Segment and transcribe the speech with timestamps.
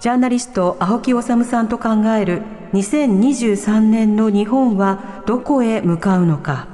[0.00, 2.40] ジャーナリスト青木治さんと考える
[2.72, 6.68] 2023年の日本はどこへ向かうのか。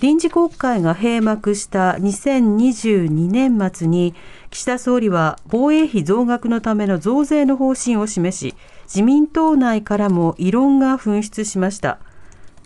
[0.00, 4.16] 臨時国会が閉幕した2022年末に
[4.50, 8.56] 岸田総理は防衛費増額のための増税の方針を示し
[8.86, 12.00] 自民党内からも異論が噴出しました。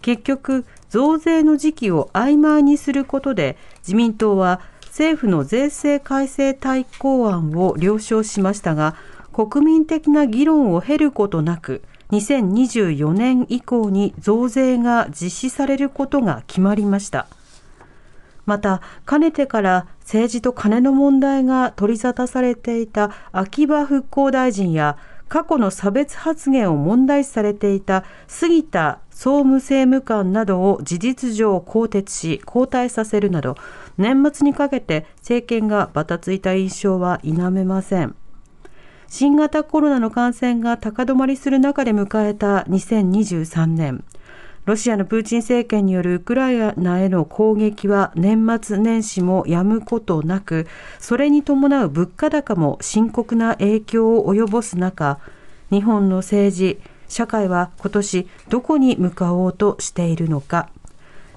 [0.01, 4.63] 結局増税の時期を曖昧にすることで自民党は
[4.97, 8.97] 政府の税制改正対抗案を了承しましたが
[9.31, 17.27] 国民的な議論を経ることなく2024年以降に増税が実施されることが決まりました。
[18.47, 24.97] またかねてから政治と金の問題が取り沙汰されていた秋葉復興大臣や
[25.29, 33.57] 過去の差別発言を問題視されていた杉田総務政務官などを事実上更迭し交代させるなど
[33.99, 38.15] 年末にかけて政権がばたついた印象は否めません
[39.09, 44.05] 新型コロナの感染が高止まりする中で迎えた2023年
[44.67, 50.67] ロシアのプーチン政権によるウクライナへの攻撃は年末年始もやむことなく、
[50.99, 55.21] それに伴う物価高も深刻な影響を及ぼす中、
[55.71, 60.69] 日本の政治、社会は今年どこに向かおうとしているのか。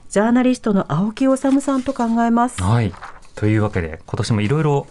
[0.09, 2.61] ジャーナリストの青木治さんと考えます。
[2.63, 2.91] はい
[3.35, 4.87] というわけで今年もいろいろ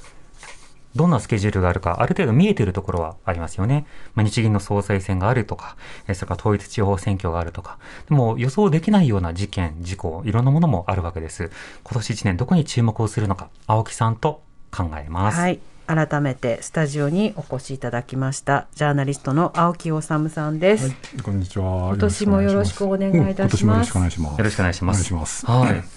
[0.95, 3.85] どんなスケジュールがあるか、ある程度見えているところはありますよね。
[4.15, 11.51] まあ、日銀の総裁選があるとか、えそれから統一地方選挙があるとか、でも予想できないような事件、事故、いろんなものもあるわけです。
[11.85, 15.39] 今年1年どこに注目をするのか、青木さんと考えます。
[15.39, 15.61] はい。
[15.89, 20.19] 改めてスタジオにお越しいただきましたジャーナリストの青木治さ
[20.51, 20.95] んです、
[21.25, 21.89] こんにちは。
[21.89, 23.97] 今年もよろしくお願いいたします。
[23.97, 25.47] うん今年もよろしくお願いします。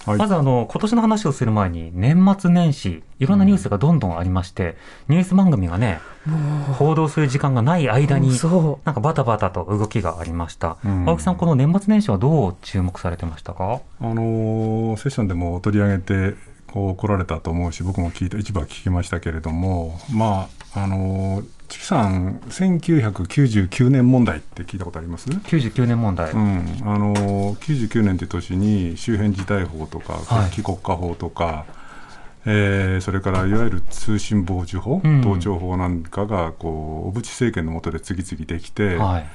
[0.07, 4.77] まずあの、今年の話をする前に、年末年始、いろんなニュースがどんどんありまして、
[5.09, 5.99] ニュース番組がね、
[6.77, 8.85] 報道する時間がない間に、そう。
[8.85, 10.77] なんかバタバタと動きがありました。
[10.85, 11.09] うん。
[11.09, 13.81] 青木さん、この年末年始はどう注目されてましたか？
[13.99, 16.35] あのーセッションでも取り上げて
[16.71, 26.31] こう来られたと思うし、僕も聞いた一部は聞きましたけれども、まああのーチキさん1999年問題って聞いたことあります？?99 年問題。
[26.31, 31.65] うん、あのー99年という年に周辺事態法とかはい国家法とか、
[32.45, 39.25] えーそれからいわゆる通信傍受法、うん盗聴法なんかがこう小渕政権の下で次々できて、はい。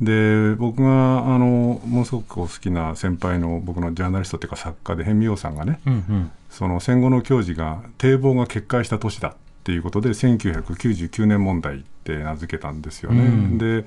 [0.00, 6.30] で僕があのものすごくこう好きな先輩の僕のジャーナリストというか作家で辺見洋さんがねうんうん。
[6.50, 9.34] その戦後の教授が堤防が決壊した年だっ
[9.64, 13.22] ていうことで1999年問題って名付けたんですよね。
[13.22, 13.86] うんで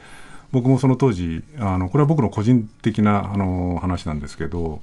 [0.51, 4.81] 僕もその当時あのこれは僕の個人的なあの話なんですけど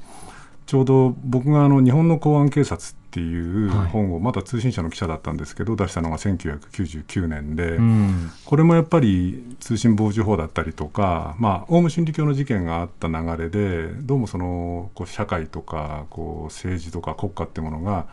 [0.70, 7.70] ちょうど僕があの「日本の公安警察」っていうはい本をまだ通信社の記者だったんですけど出したのが1999年で。
[7.70, 8.31] うん。
[8.44, 18.06] これもやっぱり通信傍受法だったりとか、まあ、オウム真理教の事件があった流れで、どうもそのこう社会とかこう政治とか国家ってものが、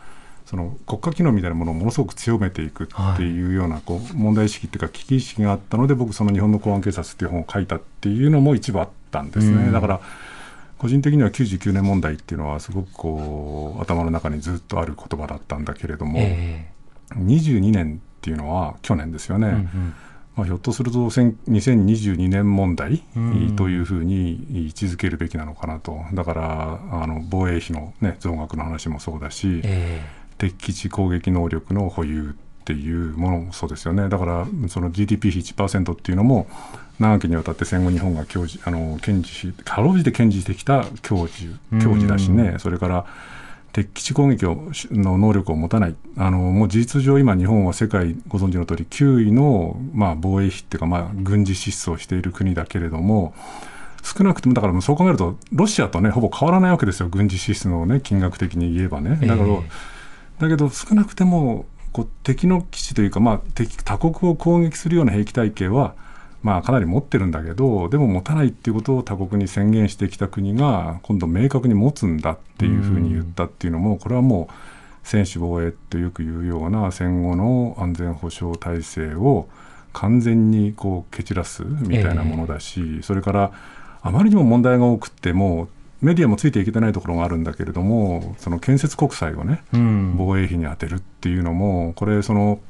[0.44, 9.66] その国家機能みたいなものをものすごく強めていくっていうようなこう問題意識っていうか、危機意識があったので、僕、その日本の公安警察っていう本を書いたっていうのも一部あったんですね。
[9.66, 10.00] うんだから
[10.78, 16.70] 個人的には99年問題っていうのはすごくこう頭の中にずっとある言葉だったんだけれども、え
[17.10, 19.48] 22年っていうのは去年ですよね。
[19.48, 19.94] えうんうん。
[20.36, 30.00] まあ、ひょっとするとせん2022年問題うんというふうに位置づけるべきなのかなと、だからあの防衛費の、ね、増額の話もそうだし、え
[30.38, 36.46] 敵基地攻撃能力の保有っていうものもそうですよね、だからその GDP 比1%っていうのも、
[36.98, 41.32] 長きにわたって戦後日本が享受あの堅持し、かろうじて堅持してきた享受
[41.70, 43.06] 享受だしね、それから
[43.72, 53.34] 敵基地攻撃をの能力を持たない、あのもう事実上、今、日本は世界ご存知の通り、9位の、まあ、防衛費っていうか、まあ、軍事支出をしている国だけれども、
[54.02, 59.18] 少なくともだからもうそう考えると、ロシアとね、ほぼ変わらないわけですよ、軍事支出のね、金額的に言えばね。
[59.26, 59.98] だから、ええ
[60.38, 65.94] だけど少なくてもこう敵の基地というか、まあ、敵他国を攻撃するような兵器体系は、
[66.42, 74.54] まあ、かなり持ってるんだけどでも持たないっていうことを他国に宣言してきた国が今度明確に持つんだっていうふうに言ったっていうのもこれはもう
[75.06, 79.48] 専守防衛とよく言うような戦後の安全保障体制を
[79.92, 83.52] 完全にこう蹴散らすみたいなものだし、それから
[84.02, 85.68] あまりにも問題が多くっても
[86.02, 90.14] メディアもついていけてないところがあるんだけれどもその建設国債をねうん。
[90.16, 92.60] 防衛費に充てるっていうのもこれその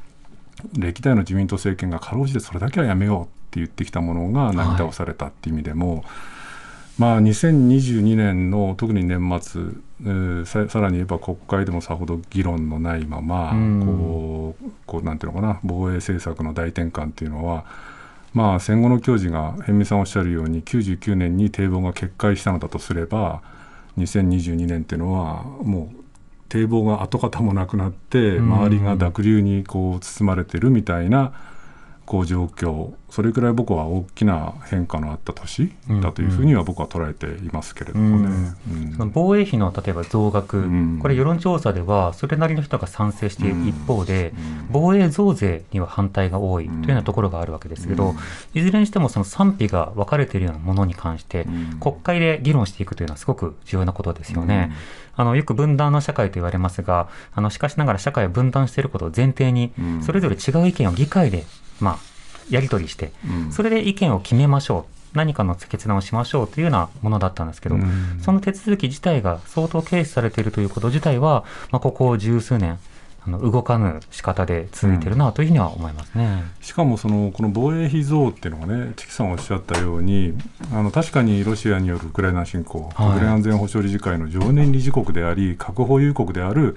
[0.77, 6.05] 歴代の自民党政権がかろうじてそれだけはやめようって言ってきたものがなぎ倒されたっていう意味でも、
[6.99, 9.63] まあ、2022年の特に年末、
[10.03, 13.87] えーささらに言えば国会でもさほど議論のないまま、うん。
[13.87, 17.65] こうこうなんていうのかな防衛政策の大転換っていうのは、
[18.35, 23.43] まあ、戦後の教授が辺見さんおっしゃるように99年に堤防が決壊したのだとすれば
[23.97, 25.97] 2022年っていうのはもう
[26.49, 28.53] 堤防が跡形もなくなってうん。
[28.53, 31.33] 周りが濁流にこう包まれてるみたいな
[32.09, 35.71] こう状況それくらい僕は大きな変化のあった年
[36.03, 38.55] だというふうには僕は捉えていますけれどもね。
[38.71, 38.93] うん。
[38.93, 40.99] その防衛費の例えば増額、うん。
[41.03, 44.33] これ世論調査ではそれなりの人が賛成している一方で、
[44.71, 48.15] 防衛増税には反対が多いというようなところがあるわけですけど、
[48.55, 51.47] いずれにしてもその賛否が分かれているようなものに関して、
[51.79, 54.73] 国会で議論していくというのはすごく重要なことですよね。
[55.15, 60.03] あのよく分断の社会と言われますが、あのしかしながら社会を分断していることを前提に、うん。
[60.03, 61.45] それぞれ違う意見を議会で、
[61.81, 61.99] まあ、
[62.51, 64.99] やり取りして、うんそれで意見を決めましょう。
[65.15, 72.79] 何かの決断をしましょうというようなものだったんですけど、うんその手続き自体が相当軽視されているということ自体は、まあ、ここ十数年、
[73.27, 76.45] あの動かぬ仕方で続いているなというふうには思いますね。
[76.61, 80.35] しかもそのこの防衛費増っていうのがね、チキさんおっしゃったように、
[80.73, 86.77] あの確かにロシアによるウクライナ侵攻、はい国連安全保障理事会の常任理事国であり、核保有国である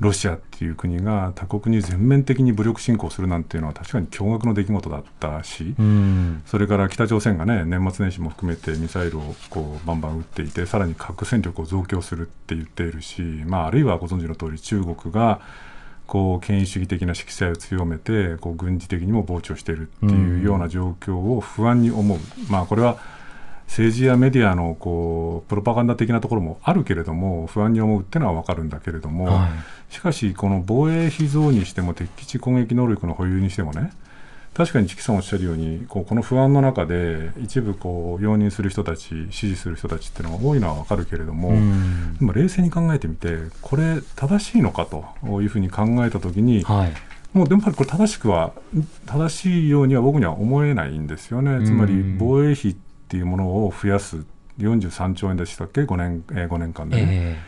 [0.00, 6.42] ロシアっていう国が他国に全面的に武力侵攻するなんていうのは確かに驚愕の出来事だったし、うん。
[6.46, 15.40] それから北朝鮮がね、年末年始も含めてミサイルをこうバンバン撃っていて、さらに核戦力を増強するって言っているし、まあ、あるいはご存知の通り、中国が
[16.06, 22.18] こう権威主義的な色彩を強めて、こう軍事的にも膨張しているっていうような状況を不安に思う、
[22.48, 22.98] まあ、これは
[23.68, 29.48] 政治やメディアのこうプロパガンダ的なところもあるけれども、不安に思うっていうのは分かるんだけれども、は
[29.90, 29.94] い。
[29.94, 33.92] しかし、この防衛費増にしても、敵基地攻撃能力の保有にしてもね、
[34.54, 42.16] 確かにチキさんおっしゃるように、こうこの不安の中で、一部こう容認する人たち、支持する人たちっていうのが多いのは分かるけれども、うん。
[42.18, 45.04] でも冷静に考えてみて、これ、正しいのかと
[45.42, 46.92] いうふうに考えたときに、はい。
[47.34, 48.52] もうでもやっぱりこれ、正しくは、
[49.06, 52.18] 正しいようには僕には思えないんですよね、つまりうん。
[52.18, 52.74] 防衛費
[53.08, 54.22] っていうものを増やす、
[54.58, 57.06] 43兆円でしたっけ、5年,、えー5年間でね。
[57.10, 57.38] え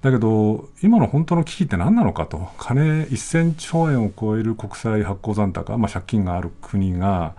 [0.00, 7.34] だけど、今の本当の危機って何なのかと、金1000兆円を超える国債発行残高、まあ、借金がある国が、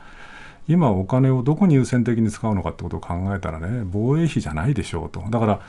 [0.68, 5.60] 今、お金をどこに優先的に使うのかってことを考えたらね、防衛費じゃないでしょうと、だから、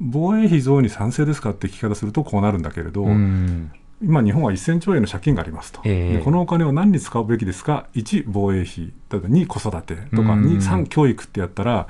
[0.00, 6.16] 防衛費増に賛成ですかって聞き方するとこうなるんだけれど、えうん今、日本は1000兆円の借金がありますと、ええ。
[6.18, 10.46] でこのお金を何に使うべきですか、1、防衛費、例えば2、子育てとか、うん。
[10.46, 11.86] 2、3、教育ってやったら、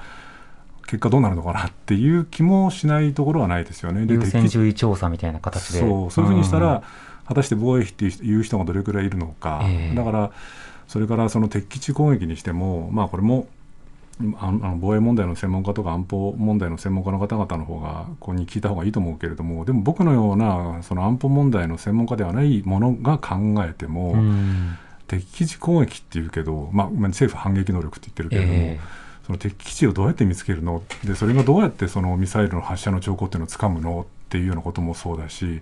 [0.87, 4.07] 結果どうなるのかなっていう気もしないところはないですよね。
[4.07, 5.79] で優先順位調査みたいな形で。
[5.79, 6.11] そう。
[6.11, 6.61] そういうふうにしたん。
[6.61, 6.83] ら、
[7.29, 9.95] 果たして防衛費っていう人がどれくらいいるのか、ええ。
[9.95, 10.33] だから、
[10.89, 13.47] それからその敵基地攻撃にしても、まあ、これも
[14.39, 24.79] あの防衛問題の専門家とか安保問題の専門家の方々の方がここに聞いた方がいいと思うけれども、でも僕のようなその安保問題の専門家ではないものが考えても、うん。
[25.07, 28.81] 敵基地攻撃っていうけど、まあ、まあ政府反撃能力って言ってるけれども、え
[29.27, 30.83] その敵基地をどうやって見つけるの？
[31.05, 34.03] でそれがどうやってそのミサイルの発射の兆候っていうのをつかむの？
[34.03, 35.61] っていうようなこともそうだし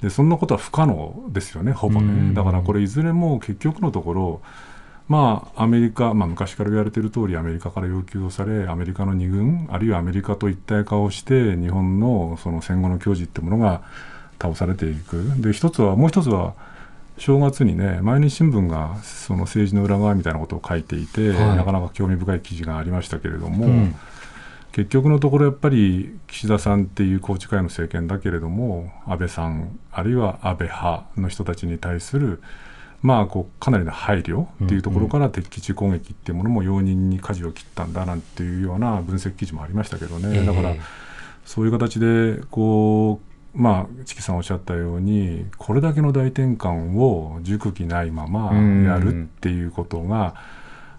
[0.00, 2.30] でそんなことは不可能ですよねほぼうん。
[2.30, 4.40] ねだからこれいずれも結局のところ
[5.08, 13.82] まあアメリカ、まあ、昔から言われている通りアメリカから要求をされアメリカの二軍あるいはアメリカと一体化をして日本のその戦後の矜持ってものが
[14.40, 15.32] 倒されていく。
[15.38, 16.54] で一つはもう一つは
[17.18, 21.56] 正月にね毎日新聞がその政治の裏側みたいなことを書いていて、はい。
[21.56, 23.94] なかなか興味深い記事がありましたけれども、うん。
[24.72, 32.42] 結局のところやっぱり岸田さんっていう宏池会の政権だけれども安倍さんあるいは安倍派の人たちに対する
[33.06, 40.80] まあこうかなりの配慮っていうところから敵基地攻撃っていうものも容認に舵を切ったんだなんていうような分析記事もありましたけどね、だからえ
[41.44, 43.20] そういう形でこ
[43.54, 50.34] うまあチキさんおっしゃったようにこれだけの大転換を熟期ないままやるっていうことが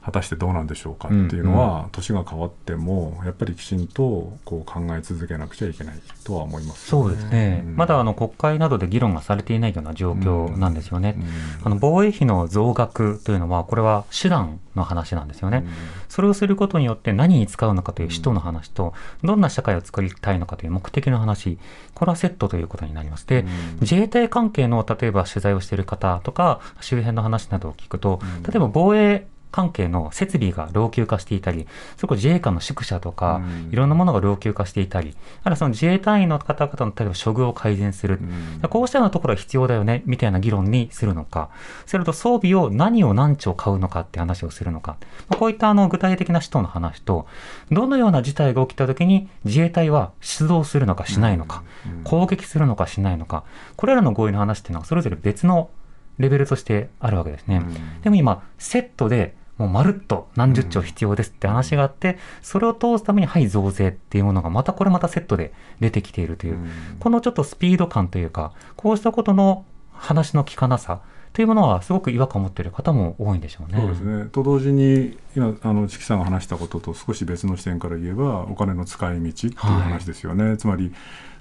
[0.07, 7.75] 果たしてどうなんでしょうかっていうのは、年が変わってもやっぱりきちんとこう考え続けなくちゃいけないとは思います、そうですね、うん。
[7.75, 11.15] まだあの国会などで議論がされていないような状況なんですよね。
[11.17, 11.25] うん。
[11.65, 15.65] あの防衛費の増額というのは、これは手段の話なんですよね。
[16.07, 18.93] それをすることによって何に使うのかという使途の話と、
[19.25, 21.57] どんな社会を作りたいのかという目的の話、
[21.95, 23.27] これはセットということになります。
[23.27, 23.45] で、
[23.81, 33.71] 自衛隊関係の例えば取材をしている方とか、周辺の話などを聞くと、例えば防衛関係の設備が老朽化していたり、そこ自衛官の宿舎とか、うん。
[33.71, 38.19] いろんなものが老朽化していたり、あるいはその自衛隊員の方々の例えば処遇を改善する、
[38.61, 38.69] うん。
[38.69, 41.49] こうしたようなところは必要だよね、みたいな議論にするのか、
[41.85, 44.97] それと装備を何を何丁買うのかって話をするのか、
[45.29, 47.27] まあこういったあの具体的な使途の話と、
[47.71, 51.63] どのような事態が起きたときに自衛隊は出動するのかしないのか、
[52.03, 53.43] 攻撃するのかしないのか、
[53.75, 55.69] これらの合意の話っていうのはそれぞれ別の
[56.17, 57.61] レベルとしてあるわけですね。
[58.03, 66.57] でも今、セットでもうまるっと何十兆必要ですって話があって、それを通すためにはい増税っていうものがまたこれまたセットで出てきているという、
[66.99, 71.01] このちょっとスピード感というか、こうしたことの話の聞かなさ
[71.33, 73.79] というものはすごく違和感を持っている方も多いんでしょうね。
[73.79, 74.25] そうですね。
[74.31, 80.57] と同時に、今、あの、チキさんが話したことと少し別の視点から言えば、お金の使い道っていう話ですよね。
[80.57, 80.91] つまり、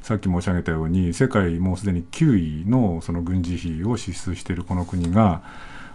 [0.06, 5.42] さっき申し上げたように、世界もうすでに9位のその軍事費を支出しているこの国が、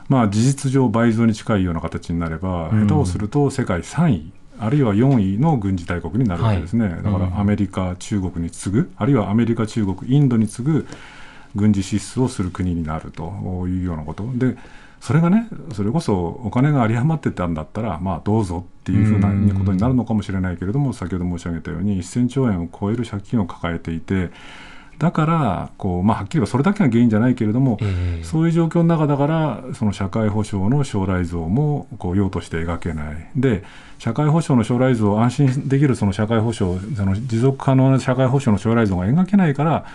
[0.09, 6.89] まあ、事実上倍増に近いような形になれば、うん下手をすると世界3位、あるいは4位の軍事大国になるわけですね。
[6.89, 10.87] はいだかうんらアメリカ、中国に次ぐ、あるいはアメリカ、中国、インドに次ぐ
[11.55, 13.31] 軍事支出をする国になると
[13.69, 14.29] いうようなこと。
[14.35, 14.57] で
[15.01, 24.29] それがね、それこそお金が有り余ってたんだったら、まあ、どうぞっていうふうなうんことになるのかもしれないけれども、先ほど申し上げたように、1000兆円を超える借金を抱えていて、
[24.99, 33.29] だからこう、まあ、はっきり言えばそれだけが原因じゃないけれども、ええそういう状況の中だから、その社会保障の将来像もこう用として描けない。
[33.35, 33.63] で、
[33.97, 39.85] 社会保障の将来像、安心できるその社会保障、その持続可能な社会保障の将来像が描けないから、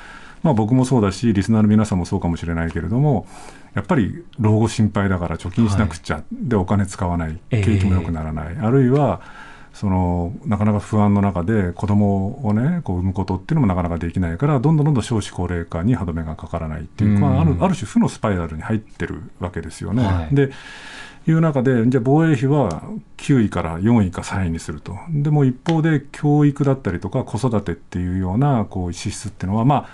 [0.43, 3.27] まあ、僕もそうだし、リスナーの皆さんもそうかもしれないけれども、
[3.75, 7.65] やっぱり老後心配だから貯金しなくちゃ、でお金使わない、ええ。
[7.65, 9.21] 景気も良くならない、あるいは
[9.77, 17.21] そのなかなか不安の中で子供をねこう産むことっていうのもなかなかできないからどんどんどんどん少子高齢化に歯止めがかからないっていう、うん。
[17.21, 20.03] まあ、あるある種負のスパイラルに入ってるわけですよね。
[20.03, 20.35] はい。
[20.35, 20.51] で
[21.29, 22.85] いう中でじゃあ防衛費は
[23.19, 24.97] 9位から4位か3位にすると。
[25.11, 29.89] でも一方で教育だったりとか子育てっていうようなこう支出っていうのはまあ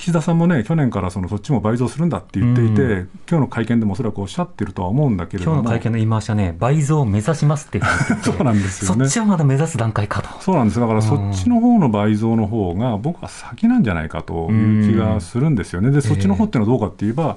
[0.00, 5.56] 岸田さんもね去年からそのそっちも倍増するんだって言っていて、う今日の会見でもおそらくおっしゃってるとは思うんだけれども。
[5.58, 7.82] 今日の会見の言い回しはね、倍増を目指しますって
[8.22, 9.04] そうなんですよね。
[9.04, 10.40] そっちはまだ目指す段階かと。
[10.40, 15.90] そうなんですだからそっちの方の倍増の方が僕は先なんじゃないかという気がするんですよね。
[15.90, 17.36] でそっちの方っていうのはどうかって言えば、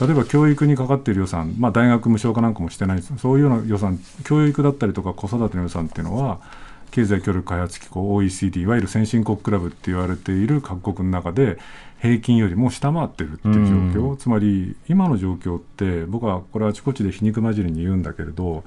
[0.00, 6.40] 例えば教育にかかっている予算、まあ、大学無償化なんかもしてないですそういうような予算教育だったりとか子育ての予算っていうのは
[6.92, 11.58] 経済協力開発機構 OECD いわゆる先進国クラブって言われている各国の中で
[12.02, 18.64] 平均よりも下回ってるっていう状況、つまり今の状況って僕はこれはあちこちで皮肉交じりに言うんだけれど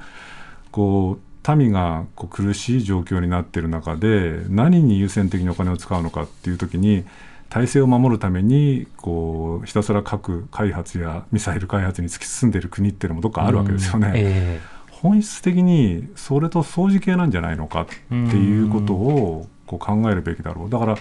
[0.72, 7.04] こう民がこう苦しい状況になっている中で何に優先的にお金を使うのかっていう時に
[7.50, 14.14] 体制を守るためにこうひたすら核開発やミサイル開発に突き進んでいる国っていうのもどっかあるわけですよね。
[14.16, 20.70] え本質的にそれと相似系なんじゃないのかっていうことをこう考えるべきだろう。
[20.70, 20.98] だから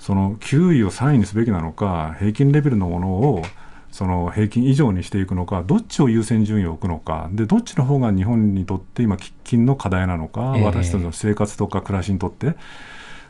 [0.00, 3.42] その9位を3位にすべきなのか平均レベルのものを
[3.92, 7.28] その平均以上にしていくのかどっちを優先順位を置くのか。
[7.32, 10.64] でどっちの方が日本にとって今喫緊の課題なのか、ええ。
[10.64, 12.56] 私たちの生活とか暮らしにとって。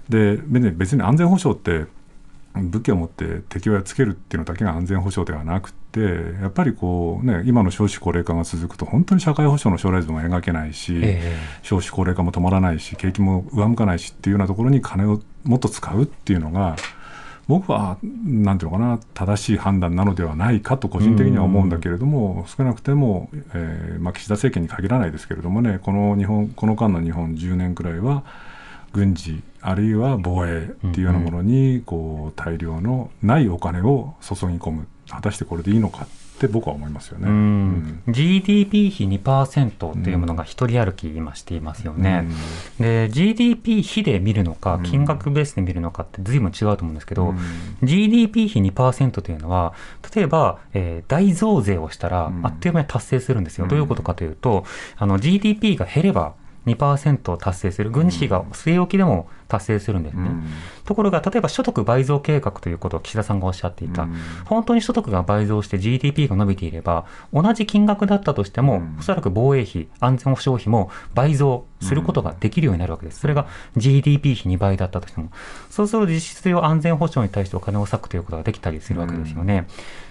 [0.08, 1.86] で別に安全保障って
[2.54, 6.00] 武器を持って敵をやっつけるっていうのだけが安全保障ではなくて
[6.40, 16.76] やっぱりこう、ね、今の少子高齢化が続くと本当に社会保障の将来像が描けないし、え少子高齢化も止まらないし景気も上向かないしっていうようなところに金をもっと使うっていうのが
[17.50, 28.24] 僕はなんていうのかな正しい判断なのではないかと個人的には思うんだけれども少なくても、えーまあ、岸田政権に限らないですけれどもねこの日本この間の日本10年くらいは
[28.92, 34.86] 軍事あるいは防衛っていうようなものにこう大量のないお金を注ぎ込む。
[35.08, 36.08] 果たしてこれでいいのかっ
[36.40, 37.28] て僕は思いますよね。
[37.28, 38.02] うん。
[38.06, 38.12] うん。
[38.12, 39.70] GDP 比2%
[40.02, 42.26] というものが一人歩き今していますよね。
[42.78, 44.82] で GDP 比で見るのかうん。
[44.84, 47.38] 金額ベースで見るのかって随分違うと思うんですけど、うん。
[47.82, 49.74] GDP 比2%というのは
[50.14, 52.46] 例えば、えー大増税をしたらうん。
[52.46, 53.64] あっという間に達成するんですよ。
[53.64, 53.68] うん。
[53.68, 54.64] どういうことかというと
[54.96, 56.34] あの GDP が減れば
[56.66, 60.22] 2%を達成する、軍事費が据え置きでも達成するんですね。
[60.22, 60.44] うん
[60.84, 64.14] ところが、例えば所得倍増計画ということを岸田さんがおっしゃっていた、うん
[64.44, 73.20] 本当に所得が倍増して GDP が伸びていれば、同じ金額だったとしても、うんおそらく防衛費、安全保障費も倍増することができるようになるわけです。
[73.20, 75.30] それが GDP 比2倍だったとしても。
[75.70, 79.66] そうすると実質上安全保障に対してお金を割くということができたりするわけですよね。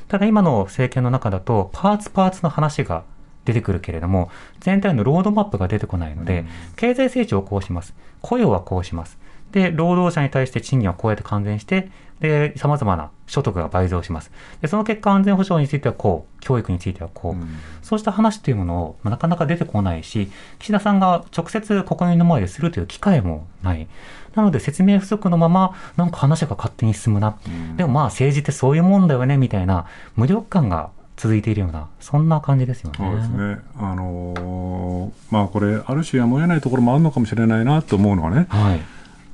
[0.07, 3.03] ただ今の政権の中だと、パーツパーツの話が
[3.49, 4.29] 出てくるけれども、
[4.59, 7.93] 全体のロードマップが出てこないので、経済成長をこうします。
[8.21, 9.17] 雇用はこうします。
[9.51, 11.89] で、労働者に対して賃金はこうやって還元して、
[12.19, 14.31] で、様々な所得が倍増します。
[14.61, 20.29] で、その結果安全保障についてはこう、教育についてはこう、うんそうした話というものを、まあなかなか出てこないし、
[20.59, 23.87] 岸田さんが直接国民の前でするという機会もない。
[24.35, 27.37] なので説明不足のまま、なんか話が勝手に進むな。
[27.77, 32.97] でもまあ政治ってそういうもんだよね、みたいな無力感が続いているような、そんな感じですよね。
[32.97, 38.79] そうですね、あのーまあこれ、ある種やむを得ないところもあるのかもしれないなと思うのはね、はい。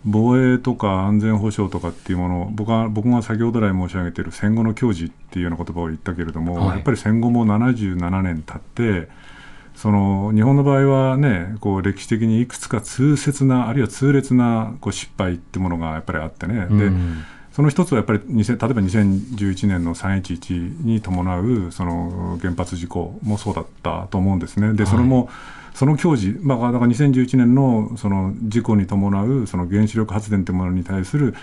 [0.03, 9.07] 防衛とか安全保障とかっていうもの、僕が僕が先ほど来申し上げている戦後の矜持っていうような言葉を言ったけれども、はいやっぱり戦後も77年経って、
[9.75, 16.55] その日本の場合はね、こう歴史的にいくつか痛切な、あるいは痛烈なこう失敗ってものがやっぱりあってね。
[16.55, 17.23] でうん
[17.55, 24.73] その一つはやっぱり2000例えば2011年の311に伴うその原発事故もそうだったと思うんですね。
[24.73, 25.29] で、それも、
[25.73, 31.33] その矜持、まあ、だから2011年のその事故に伴うその原子力発電というものに対する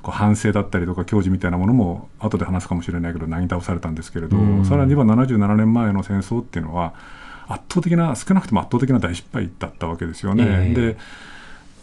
[0.00, 6.94] こう反省だったりとか矜持みたいなものも後で話すかもしれないけどなぎ倒されたんですけれど、うんさらには77年前の戦争っていうのは
[7.46, 10.44] 圧倒的な少なくとも圧倒的な大失敗だったわけですよね。
[10.46, 10.96] ええで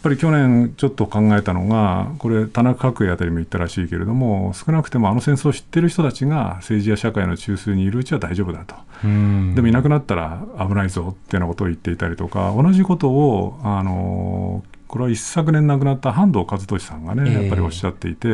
[0.06, 9.54] ぱり去年ちょっと考えたのが、これ、田中角栄あたりも言ったらしいけれども、少なくてもあの戦争を知ってる人たちが政治や社会の中枢にいるうちは大丈夫だと、うん。
[9.56, 17.42] でもいなくなったら危ないぞっていうようなことを言っていたりとか、同じことを、あのこれは一昨年亡くなった半藤和俊さんがね、ええ。
[17.42, 18.28] やっぱりおっしゃっていて、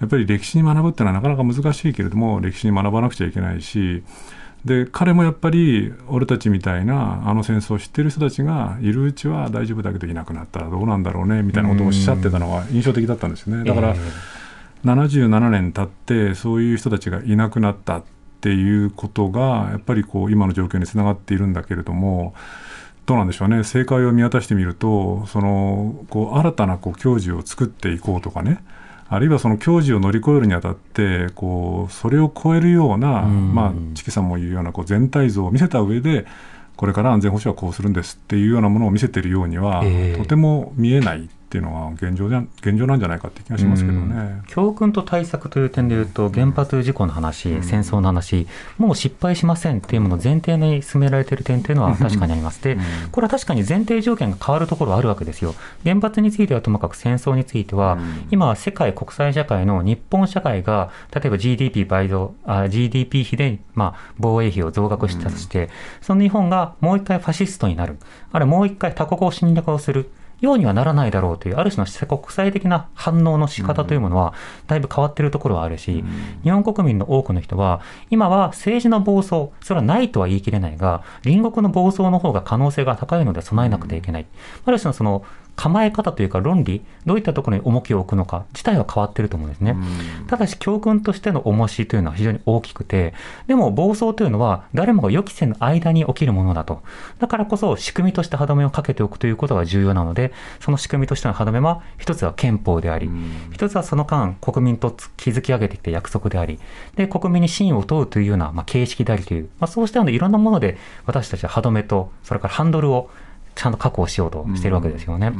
[0.00, 4.02] やっぱり歴史に学ぶっていうのはなかなか難しいけれども、歴史に学ばなくちゃいけないし、
[4.64, 10.60] で彼もやっぱり俺たちみたいなあの戦争を知ってる人たちがいるうちは大丈夫だけどいなくなった。
[10.60, 13.64] らどうなんだろうねみたいなことをおっしゃってたのが印象的だったんですよね。
[13.64, 13.96] だから、え
[14.84, 18.04] 77年経ってそういう人たちがいなくなったっ
[18.40, 22.34] ていうことがやっぱりこう今の状況につながっているんだけれども
[23.06, 23.64] どうなんでしょうね。
[23.64, 28.62] 正解を見渡してみるとそのこう新たなこう矜持を作っていこうとかね
[29.10, 33.54] あるいはその矜持を乗り越えるにあたってこうそれを超えるような、うん。
[33.54, 36.26] まあ、チキさんも言うようなこう全体像を見せた上で
[36.76, 40.18] これから安全保障はこうするんですっていうようなものを見せているようには、ええ。
[40.18, 44.42] とても見えないっていうのは現状じゃ現状なんじゃないかって気がしますけどね。
[44.48, 52.62] 教訓と対策という点でいうと、原発事故の話、うん戦争の話、もう失敗しませんっていうものを前提に進められている点というのは確かにあります。
[52.62, 52.76] で、
[53.10, 55.54] これは確かに前提条件が変わるところはあるわけですよ。
[55.84, 57.98] 原発についてはともかく戦争については、
[58.30, 65.70] 今は世界国際社会の日本社会が、例えば GDP 倍増、あ GDP 比で、まあ、防衛費を増額したとして、
[66.02, 67.96] その日本がもう一回ファシストになる、
[68.32, 70.10] あるいはもう一回他国を侵略をする。
[70.40, 74.34] ようにはならないだろうという、ある種の国際的な反応の仕方というものは、
[74.66, 76.04] だいぶ変わっているところはあるし、
[76.44, 84.26] 日本国民の多くの人は、今は政治の暴走、それはないとは言い切れないが、隣国の暴走の方が可能性が高いので備えなくてはいけない。
[84.64, 85.24] ある種のその
[85.58, 89.76] 構え方というか論理、どういったところに重きを置くのか自体は変わっていると思うんですね。
[90.28, 93.12] ただし教訓としての重しというのは非常に大きくて、
[93.48, 96.82] でも暴走というのは誰もが予期せぬ間に起きるものだと。
[97.18, 103.10] だからこそ仕組みとして歯止めをかけておくということが重要なので、その仕組みとしての歯止めは一つは憲法であり、
[103.52, 106.60] 一つはその間国民と築き上げてきた約束であり、
[106.94, 113.10] で、国民に信を問うというような、まあ、形式でありという、まあ、そうしたようないろんなもので私たちは歯止めと、それからハンドルを
[113.58, 115.32] ちゃんと確保しようとしているわけですよね。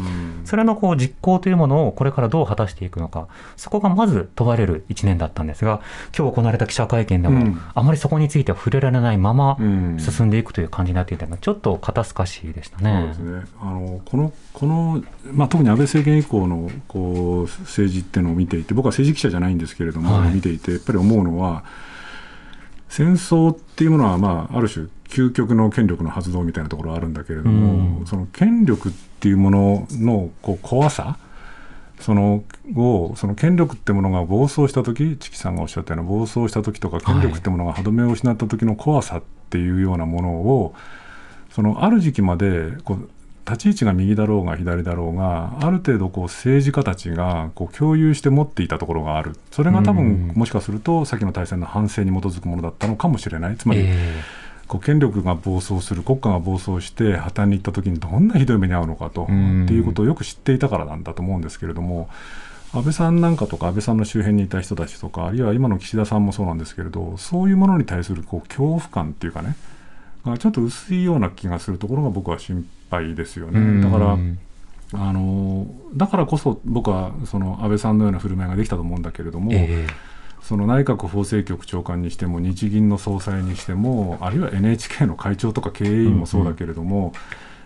[0.44, 5.80] それのこう実行というものをこれからどう果たしていくのか、そこがまず問われる1年だったんですが、
[6.16, 7.60] 今日行われた記者会見でも、うん。
[7.72, 9.98] あまりそこについては触れられないままうん。
[10.00, 13.14] 進んでいくという感じになっていたのが、ちょっと肩透かしでしたね。
[13.14, 13.52] そうですね。
[13.60, 15.00] あのこのこの、
[15.32, 20.34] まあ、特に安倍政権以降のこう政治っていうのを見ていて僕は政治記者じゃないんですけれども、はい。
[20.34, 21.62] 見ていてやっぱり思うのは
[22.88, 28.06] 戦争っていうものは、まあ、ある種究極の権力の発動みたいなところはあるんだけれども、うん。
[28.06, 31.18] その権力っていうもののこう怖さ
[32.00, 32.44] その
[32.76, 40.74] をその権力ってものが暴走した時チキさんがおっしゃったような暴走した時とか権力ってものが歯止めを失った時の怖さっていうようなものを
[41.50, 43.08] そのある時期までこう
[43.48, 49.36] 立ち位置が右だろうが左だろうがある程度こう政治家たちがこう共有して持っていたところがある。
[49.50, 50.32] それが多分うん。
[50.36, 53.56] もしかすると先の大戦の反省に基づくものだったのかもしれない。
[53.56, 54.22] つまり、え
[54.68, 59.64] こう権力が暴走する国家が暴走して破綻に行った時にどんなひどい目に遭うのかと、うん。
[59.64, 62.08] っていうことをよく知っていたからなんだと思うんですけれども
[62.72, 69.56] 安倍さんなんかとか安倍さんの周辺にいた人たちとかあるいは今の岸田さんもそうなんですけれどそういうものに対するこう恐怖感っていうかね
[70.24, 73.82] がちょっと薄いような気がするところが僕は心配ですよね。
[73.82, 74.18] だから
[74.94, 79.86] あのだからこそ僕はその安倍さんのような振る舞いができたと思うんだけれども、え
[80.42, 87.12] その内閣法制局長官にしても日銀の総裁にしてもあるいは NHK の会長とか経営員もそうだけれども、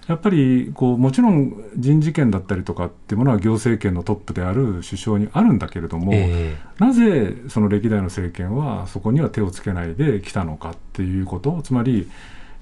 [0.09, 12.11] やっぱりこうもちろん人事権だったりとかっていうものは行政権のトップである首相にあるんだけれども、えなぜその歴代の政権はそこには手をつけないできたのかっていうことつまり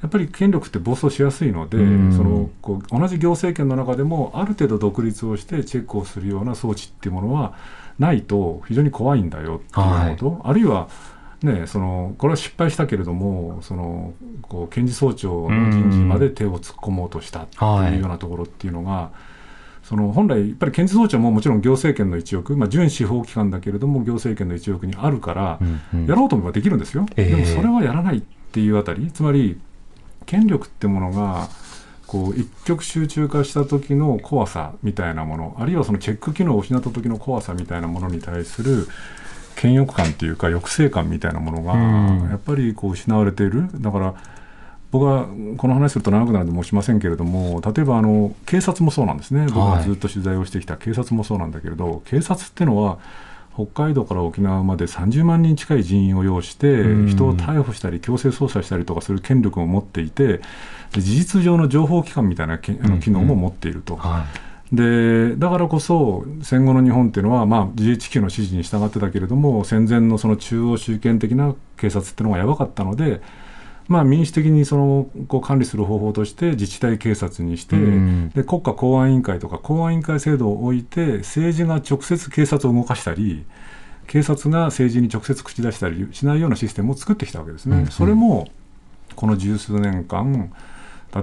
[0.03, 2.13] やっぱり権力って暴走しやすいので、うん。
[2.17, 7.55] そのこう同じ行政権の中でもある程度独立をしてチェックをするような装置っていうものは
[8.01, 10.89] ないと非常に怖いんだよっていうこと、あるいは
[11.43, 19.11] ね、そのこれは失敗したけれどもそのこう検事総長の人事まで手を突っ込もうとしたってはいいうようなところっていうのが、
[19.83, 26.07] その本来、やっぱり検事総長ももちろん行政権の一翼、まあ、準司法機関だけれども、行政権の一翼にあるから、うんうん。
[26.07, 27.31] やろうと思えばできるんですよ、ええ。
[27.31, 29.59] でもそれはやらないっていうあたり、つまり
[30.27, 31.49] 権力ってものが、
[32.11, 38.89] こう一極集中化した時の怖さみたいなもの、あるいはそのチェック機能を失った時の怖さみたいなものに対する
[39.55, 42.29] 権欲感っていうか、抑制感みたいなものが、うん。
[42.29, 43.69] やっぱりこう失われている。
[43.81, 44.15] だから
[44.91, 52.99] 僕はこの話すると長くなるので申しませんけれども、例えばあの警察もそうなんですね、僕がずっと取材をしてきた警察もそうなんだけれど、警察ってのは、
[53.67, 57.07] 北海道から沖縄まで30万人近い人員を要して、うん。
[57.07, 60.41] 人を逮捕したり、強制捜査したりとかする権力を持っていて、
[60.93, 63.97] で事実上の情報機関みたいなけあうんの機能も持っていると。
[63.97, 64.27] は
[64.73, 73.21] でだからこそ戦後の日本っていうのは、まあ、GHQ の指示に従ってたけれども戦前のその中央集権的な警察っていうのがやばかったので、
[73.91, 83.45] まあ、民主的にそのこう管理する方法として自治体警察にして、うんで国家公安委員会とか公安委員会制度を置いて政治が直接警察を動かしたり
[84.07, 87.77] 警察が政治に直接口出したりしないようなシステムを作ってきたわけですね。
[87.77, 88.49] うんうんそれも
[89.17, 90.53] この十数年間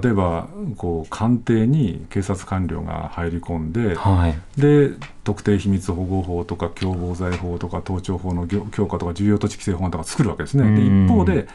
[0.02, 4.90] 例えばこう官邸に警察官僚が入り込んで、はいで
[5.24, 10.64] 特定秘密保護法とか共謀罪法とか盗聴法の強強化とか重要土地規制法案とか作るわけですね。
[10.64, 11.48] でうん一方で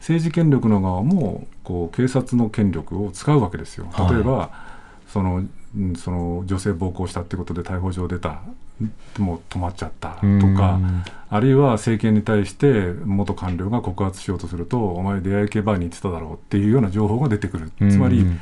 [0.00, 3.86] 政治権力の側もこう警察の権力を使うわけですよ。
[3.92, 4.14] はい。
[4.14, 4.50] 例えば、
[5.08, 5.44] その
[5.76, 8.40] うんその女性暴行したってことで逮捕状出た。
[8.80, 10.10] でも止まっちゃった。
[10.10, 17.70] とかうんあるいは政権に対して元官僚が告発しようとするとお前出会い系バーに行ってただろうっていうような情報が出てくる。
[17.90, 18.40] つまり、うん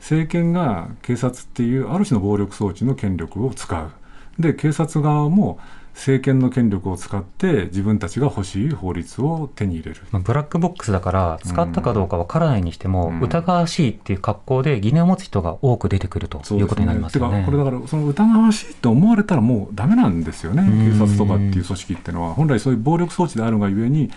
[0.00, 3.90] 政権が警察っていうある種の暴力装置の権力を使う。
[4.38, 5.58] で警察側も
[5.98, 10.00] 政権の権力を使って自分たちが欲しい法律を手に入れる。
[10.12, 13.20] まあブラックボックスだから使ったかどうかわからないにしても、うん。
[13.20, 17.38] 疑わしいっていう格好で疑念を持つ人が多く出てくるということになりますよね。
[17.38, 20.62] てかこれだからその疑わしいと思われたらもうダメなんですよね。
[20.62, 20.92] うん。
[20.92, 24.10] 警察とかっていう組織っていうのは本来そういう暴力装置であるがゆえに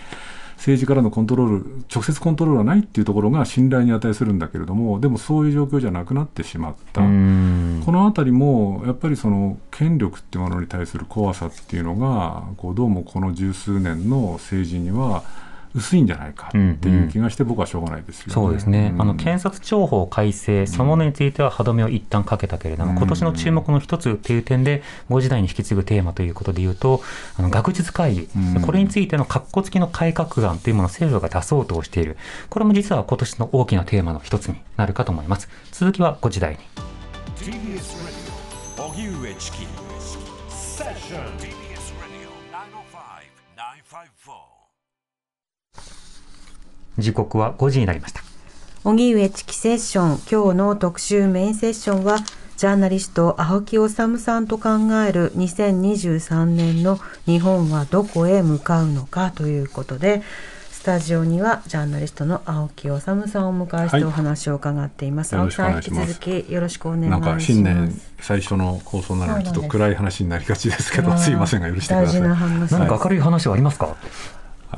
[0.62, 7.00] 政治からのコントロール直接コントロールがないっていうところが信頼に値するんだけれどもでもそういう状況じゃなくなってしまった。
[7.00, 15.24] うんこのあたりもやっぱりその権力っていうものに対する怖さっていうのがこうどうもこの十数年の政治には
[15.74, 18.32] 薄いんじゃないかっていう気がして僕はしょうがないですよね。
[18.32, 19.00] そうですね、ん。
[19.00, 22.98] あの検察庁法改正、そのものについては歯止めを一旦かけたけれども、うん。
[22.98, 27.02] 今年の注目の一つっていう点で、5時代に引き継ぐテーマということでいうと、
[27.38, 28.62] あの学術会議、うん。
[28.62, 32.16] これについての括弧付きの改革案というものを政府が出そうとしている、
[32.50, 35.48] これも実は今年の大きなテーマの一つになるかと思います。
[35.72, 36.58] 続きは5時台に。
[46.98, 48.22] 時刻は5時になりました。
[48.84, 52.18] 荻上チキセッション今日の特集メインセッションは
[52.56, 54.70] ジャーナリスト青木治さんと考
[55.06, 60.22] える2023年の日本はどこへ向かうのかということで
[60.70, 64.04] スタジオにはジャーナリストの青木治さんをお迎えしてはい。
[64.04, 66.20] お話を伺っています、よろ青木さん引きしくお願いします。
[66.20, 71.30] 続きよろしくお願いしなんますか新年最初の放送なのにちょっと暗い話になりがちですけどす。
[71.30, 72.20] いませんが許してください。
[72.20, 73.96] 大事な話何か明るい話はありますか、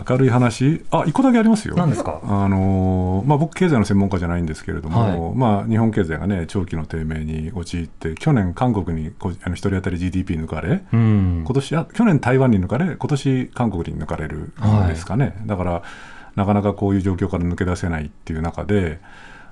[0.09, 0.85] 明るい話。
[0.91, 1.75] あ一個だけありますよ。
[1.77, 2.21] 何ですか？
[2.25, 5.35] あのーまあ、僕経済の専門家じゃないんですけれども、はい。
[5.37, 11.43] まあ、日本経済がね長期の低迷に陥って去年韓国にこあの一人当たり GDP 抜かれうん。
[11.45, 15.83] 今年あ去年台湾に抜かれ今年韓国に抜かれるんですかね、だから
[16.35, 18.99] なかなかこういう状況から抜け出せないっていう中で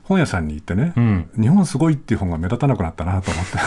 [0.03, 1.31] 本屋さんに行ってね、うん。
[1.41, 3.59] 日本すごいっていう本が目立たなくなったなと思って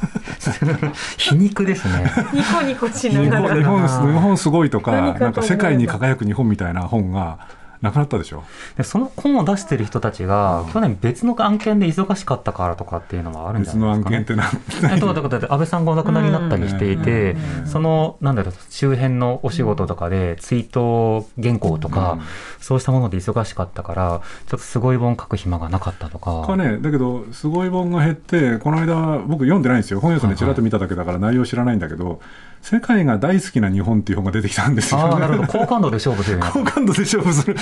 [1.16, 2.12] 皮肉ですね。
[2.32, 7.38] ニコニコし日本日本日本すごいとかなんか世界に輝く日本みたいな本が
[7.80, 8.42] なくなったでしょ？
[8.76, 10.72] でその本を出してる人たちが、うん。
[10.72, 14.16] 去年別の案件で忙しかったからとかっていうのもあるんじゃ別のないですか、ね。
[14.16, 17.66] 案件ってと、だから安倍さんがお亡くなりになったりしていて、うん。
[17.66, 22.20] その、なんだろう、周辺のお仕事とかで、追悼原稿とか、うん。
[22.60, 26.42] そうしたもので忙しかったから、ちょっとすごい本書く暇がなかったとか。
[26.46, 32.20] かね、だけど、すごい本が減って、この間、僕読んでないんですよ、本屋さんでちらっと見ただけだから内容知らないんだけど、
[32.62, 35.58] 世界が大好きな日本っていう本が出てきたんですよ、ああ、なるほど。
[35.60, 37.56] 好感度で勝負する好感度で勝負する、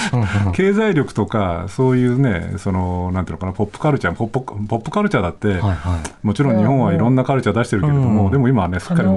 [0.52, 6.26] 経済力とか、そういうね、そのなんていうのかな、ポップカルチャー、ポップポップカルチャーだって、はいはい。
[6.26, 8.30] もちろん日本はいろんなカルチャー出してるけれども、うん。
[8.32, 9.08] でも今はね、すっかり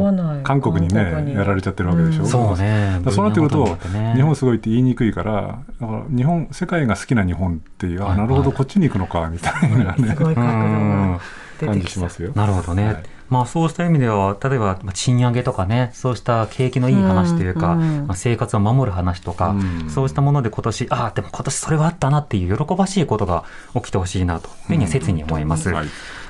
[0.44, 2.24] 韓国にね、やられちゃってるわけでしょ。
[2.24, 2.28] うん。
[2.28, 3.02] そうね。
[3.10, 4.14] そうなってくると、ね。
[4.16, 11.12] 日本すごいって言いにくいから、だから日本、世界が好きな日本っていう、はいあなるほど、こっちに行くのかみたいなね、すごい角度うん。
[11.14, 11.20] が
[11.60, 12.32] 出感てきたじしますよ。
[12.36, 12.86] なるほどね。
[12.86, 18.08] はいまあそうした意味では、例えばまあ賃上げとかね、そうした景気のいい話というか、うんうん。
[18.08, 19.90] まあ、生活を守る話とか、うん。
[19.90, 25.70] そうしたもので今年、ああ、でも今年それはあったなっていう喜ばしいことが起きてほしいなというふうに切に思います。
[25.70, 25.88] はい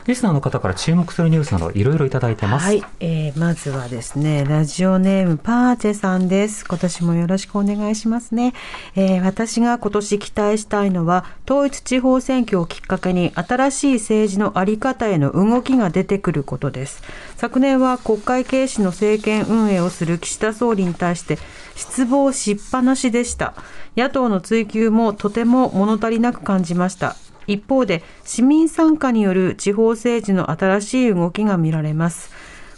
[0.08, 2.66] リスナーの方から注目するニュースなどいろいろいただいてます。
[2.66, 6.66] はい、えーまずはですね、ラジオネームパーチェさんです。
[6.66, 8.54] 今年もよろしくお願いしますね。
[8.96, 17.04] えー私が今年期待したいのは、統一地方選挙をきっかけに新しい政治のあり方への動きが出てくることです。
[17.38, 21.38] 昨年は国会軽視の政権運営をする岸田総理に対して
[21.76, 23.54] 失望しっぱなしでした。
[23.96, 27.16] 野党の追及もとても物足りなく感じました。
[27.48, 32.32] 一方で市民参加による地方政治の新しい動きが見られます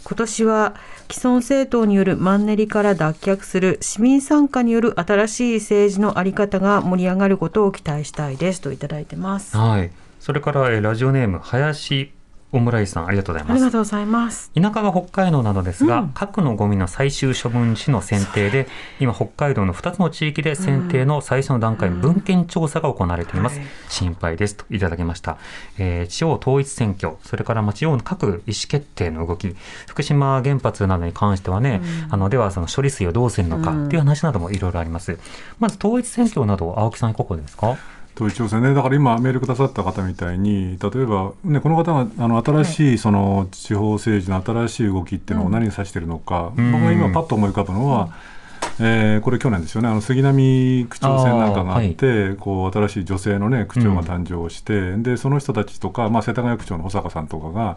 [0.04, 0.74] 今年は
[1.10, 9.90] 既存政党によるマンネリから脱却する市民参加による新しい政治のあり方が盛り上がることを期待したいですといただいてますはい。
[10.20, 12.10] それから、えラジオネーム、林
[12.56, 13.58] オムライスさん、ありがとうございます。
[13.58, 18.68] りがとうございます田舎が北海道なのですが、うん核のゴミの最終処分地の選定で、
[19.00, 23.58] 今北海道の2つの地域で選定の最初の段階、うん文献調査が行われています。
[23.58, 25.36] はい心配ですといただきました。
[25.78, 29.54] えー地方統一選挙、それからまあ地方の各意思決定の動き、
[29.88, 35.18] 福島原発などに関してはね、あのではその処理水をどうするのかっていう話などもいろいろあります。
[35.58, 37.76] まず統一選挙など青木さんいかがですか？
[38.14, 46.72] 統一調整ね、だから今、メールくださった方みたいに、例えば、ね、この方があの新しいその地方政治の新しい動きっていうのを何に指しているのか、うん。
[46.72, 48.10] 僕が今、パッと思い浮かぶのは、
[48.80, 57.76] えーこれ、去年ですよね、あの杉並区長選なんかがあって、こう新しい女性の、ね、区長が誕生して、でその人たちとか、まあ、世田谷区長の保坂さんとかが、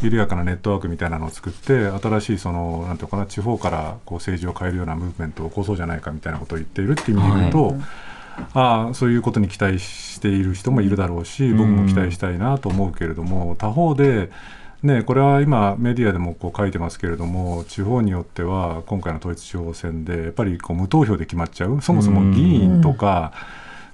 [0.00, 8.07] 緩やかなネットワークみたいなのを作って、新しいそのなんていうのかな地方からこう政治を変えるようなムーブメントを起こそうじゃないかみたいなことを言っているっていう意味で言うと、あ
[8.54, 14.30] あそういうことに期待している人もいるだろうし、僕も期待したいなと思うけれども、他方で、
[14.82, 23.32] ね、これは今、メディアでもこう書いてますけれども、地方によっては、今回の統一地方選で、やっぱりこう無投票で決まっちゃう、そもそも議員とか、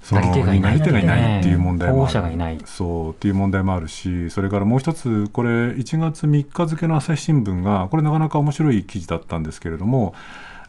[0.02, 0.72] そのなり手がいない。
[0.72, 2.58] なり手がいないっていう問題も候補ある者がいない。
[2.66, 10.14] そうっていう問題もあるし、それからもう一つ、これ、1月3日付の朝日新聞が、これ、なかなか面白い記事だったんですけれども、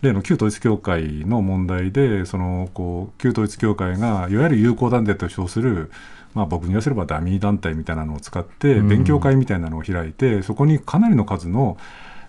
[0.02, 5.92] 例の旧統一教会の問題で、そのこう旧統一教会がいわゆる友好団体と称する、
[6.34, 8.90] まあ、僕に言わせればダミー団体みたいなのを使って、うん。
[8.90, 11.78] 勉強会みたいなのを開いて、そこにかなりの数の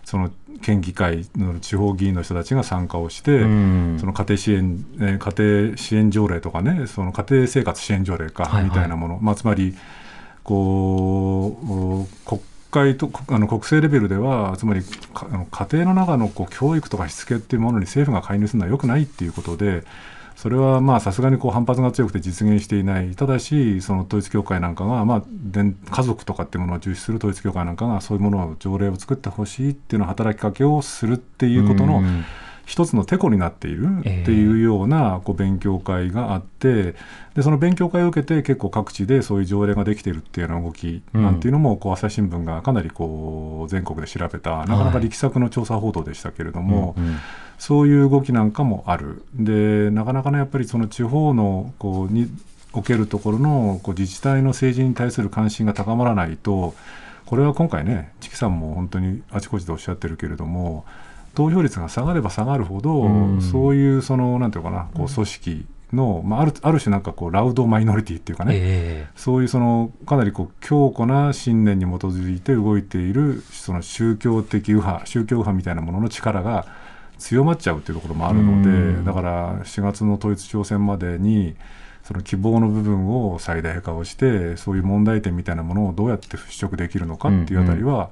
[0.04, 0.30] その
[0.62, 3.96] 県議会の地方議員の人たちが参加をして、うん。
[3.98, 8.64] その家庭支援、えー家庭支援条例とかね、その家庭生活支援条例か、はいはい。
[8.64, 9.76] みたいなもの、まあ、つまり、
[10.44, 12.40] こう、お国
[12.76, 14.82] 会とあの国政レベルでは、つまり
[15.14, 19.84] あの家庭の中のこう教育とかしつけっていうものに政府が介入するのはよくないっていうことで、
[20.36, 32.24] それはまあさすがにこう反発が強くて実現していない、ただし、その統一教会なんかが、まあ、家族とかっていうものを重視する統一教会なんかが、そういうものを条例を作ってほしいっていうのを働きかけをするっていうことの、うん。
[32.66, 36.96] 一つのてこになっているっていうようなこう勉強会があって
[37.34, 47.16] でその勉強会を受けて結構各地でそういう条例ができているっていうような動きなんていうのもこう朝日新聞がかなりこう全国で調べたなかなか力作の調査報道でしたけれども、うんうん。
[47.58, 49.22] そういう動きなんかもある。
[49.34, 52.28] でなかなかねやっぱりその地方のこうに
[52.72, 56.74] おけるところのこう自治体の政治に対する関心が高まらないと
[57.24, 60.84] これは今回ねチキさんも本当にあちこちでおっしゃってるけれども
[61.36, 63.42] 投票率が下がれば下がるほど、うん。
[63.42, 76.66] そういうそのなんていうのかなこう組織の、まあ、あるある種なんかこうラウドマイノリティっていうかね、えそういうそのかなりこう強固な信念に基づいて動いているその宗教的右派宗教右派みたいなものの力が
[77.18, 78.72] 強まっちゃうっていうところもあるので、う
[79.02, 79.04] ん。
[79.04, 81.54] だから4月の統一地方選までに
[82.02, 88.10] その希望の部分を最大化をしてそういう問題点みたいなものをどうやって払拭できるのかっていうあたりは、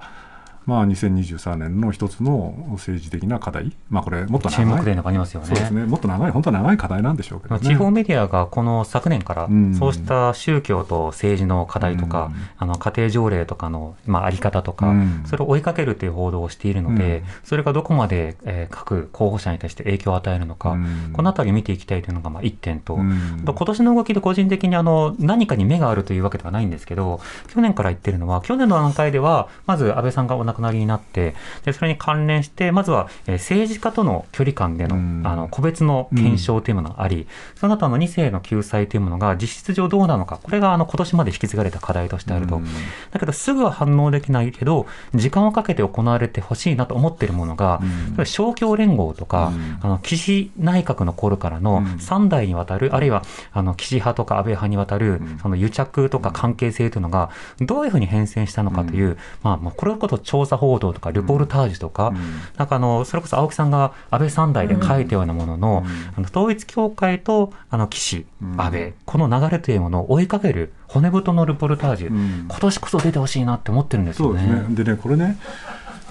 [0.66, 4.64] まあ、2023年の一つの政治的な課題、まあ、これ、もっと長い。
[4.64, 5.46] 注目点がありますよね。
[5.46, 7.61] そうですね、もっと長い、本当は長い課題なんでしょうけどね。
[7.61, 12.48] 地方メディアがこの昨年からうん、そうした宗教と政治の課題とか、うん。
[12.59, 15.22] あの家庭条例とかの、まあ、あり方とか、うん。
[15.27, 17.24] それを追いかけるという報道をしているので、うん。
[17.44, 21.11] それがどこまで、えー各候補者に対して影響を与えるのか、うん。
[21.12, 23.42] このあたりを見ていきたいというのがまあ1点と、うん。
[23.44, 35.22] 今年の動きで個人的にあの何かに目があるというわけではないんですけど、去年から言ってるのは、去年の段階では、まず安倍さんがお亡くなりになって、でそれに関連して、まずは、えー政治家との距離感での,、うん。
[35.24, 42.56] あの個別の検証というものがあり、その後あの2世の救済というものが実質上どうなのか、これがあの今年まで引き継がれた課題としてあると。
[42.56, 42.64] うん。
[43.10, 48.16] だけどすぐは反応できないけど、時間をかけて行われてほしいなと思っているものが、うん。
[48.16, 49.78] 勝共連合とか、うん。
[49.82, 51.84] あの岸内閣の頃からのうん。
[52.00, 55.38] 3代にわたる、あるいはあの岸派とか安倍派にわたるん。
[55.42, 62.16] その癒着とか関係性というのがどういうふうに変遷したのかという、まあ、まあこれこそ調査報道とかルポルタージュとか、うん。
[62.57, 65.85] なんかあのそれこそ青木さんが安倍三代で書いたようなものの,、
[66.16, 68.61] あの統一教会とあの岸、うん。
[68.61, 72.46] 安倍この流れというものを追いかける骨太のルポルタージュ、うん。
[72.48, 74.40] 今年こそ出てほしいなって思ってるんですよね。
[74.40, 74.85] そうですね。
[74.85, 75.38] でね、これね、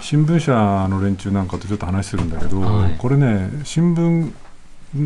[0.00, 0.52] 新聞社
[0.88, 2.94] の連中なんかとちょっと話するんだけど、はい。
[2.98, 4.32] これね、新聞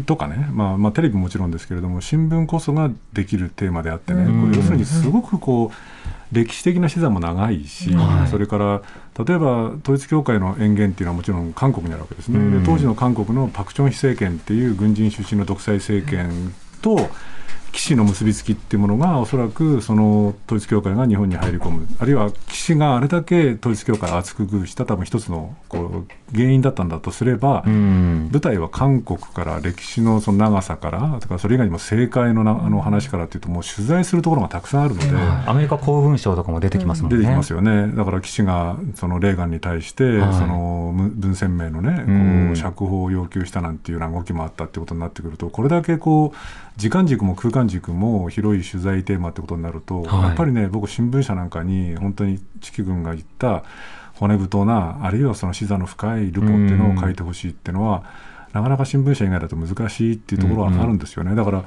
[0.05, 4.41] とかね、まあ、まあテレビももちろんですけれども、新聞こそができるテーマであってね、うん。
[4.43, 5.98] これ要するにすごくこう、
[6.31, 8.29] 歴史的な資産も長いし、はい。
[8.29, 8.83] それから
[9.25, 12.63] 例えば統一教会の権限っていうのはもちろん韓国にあるわけですね、うん。
[12.63, 17.11] で当時の韓国のパク・チョンヒ政権っていう軍人出身の独裁政権と
[17.73, 21.87] 岸の結びつきっていうものがおそらくその統一教会が日本に入り込む。
[21.99, 28.31] あるいは岸があれだけ統一教会を厚く遇した多分一つのこう原因だったんだとすれば、うん。
[28.33, 35.09] 舞台は韓国から歴史のその長さからとかそれ以外にも政界のなあの話からというともう取材するところがたくさんあるので。
[35.47, 37.19] アメリカ公文省とかも出てきますもんね。
[37.19, 40.35] 出てきますよね、だから岸がそのレーガンに対して、はい。
[40.35, 42.47] そのむ文鮮明のね、うん。
[42.49, 46.37] こう釈放を要求したなんていうような動きもあったってことになってくると、これだけこう
[46.77, 53.65] 時間軸も空間軸も広い取材テーマってことになると、はいやっぱりね、僕、新聞社なんかに、本当に地球軍が言った
[54.15, 58.05] 骨太な、あるいはその視座の深いルポっていうのを書いてほしいっていうのは、
[58.53, 61.35] なかなか新聞社以外だと難しいっていうところはあるんですよね。
[61.35, 61.65] だから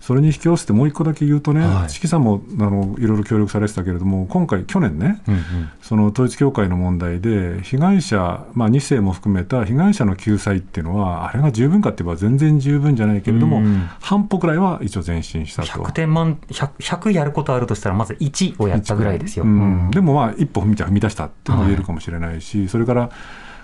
[0.00, 1.90] それに引き合わせてもう一個だけ言うとね、はい。
[1.90, 5.42] さんもあのいろいろ協力されてたけれども、今回、去年ね、うんうん。
[5.82, 15.68] その統一教会の問題で、被害者、まあ、2世も含めた被害者の救済っていうのは、あれが十分かって言えば全然十分じゃないけれども、うん半歩くらいは一応前進したと。
[15.68, 19.44] 100点満 100, 100やることあるとしたらまず1をやったぐらいですよ。
[19.44, 19.90] うん。
[19.90, 23.10] でもまあ一歩踏み出したって言えるかもしれないし、それから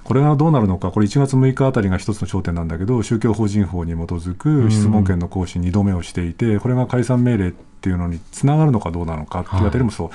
[0.06, 10.10] これがどうなるのか、これ1月6日あたりが一つの焦点なんだけど、宗教法人法に基づく質問権の行使2度目をしていて、これが解散命令っていうのにつながるのかどうなのかっていうあたりもそう、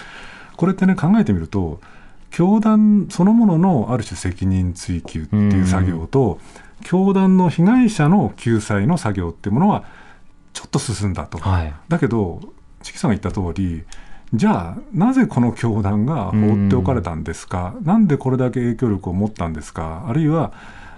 [0.55, 1.81] これってね、考えてみると、
[2.29, 6.39] 教団そのもののある種責任追及っていう作業と、
[6.85, 9.83] 教団の被害者の救済の作業っていうものは、
[10.53, 11.37] ちょっと進んだと。
[11.37, 11.73] はい。
[11.89, 12.39] だけど、
[12.81, 13.83] チキさんが言った通り、
[14.33, 20.53] じゃあ、なぜこの教団が放っておかれたんですか、なんでこれだけ影響力を持ったんですか、あるいは、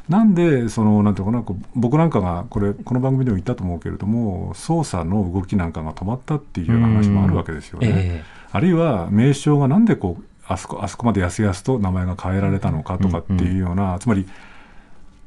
[0.10, 7.90] なんで、その、なんていうのかな、僕なんかが、これ、この番組でも言ったと思うけれども、捜査の動きなんかが止まったっていうような話もあるわけですよね。
[7.92, 14.28] えあるいは、名称がなんでこう、あそこあそこまでやすやすと名前が変えられたのかとかっていうような、つまり、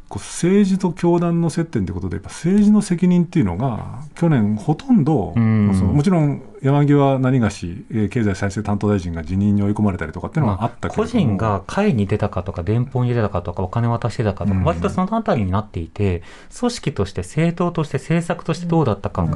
[0.08, 5.74] こう政治と教団の接点ということで、やっぱ政治の責任っていうのが、去年、ほとんど、うん。
[5.74, 16.22] そのもちろん山際何がし、えー経済再生担当大臣が辞任に追い込まれたりとかっていうのはあったけれども、個人が会に出たかとか、電報に出たかとか、お金渡してたかとか、うん割とそのあたりになっていて、
[16.56, 19.26] 組織として、政党として、政策としてどうだったか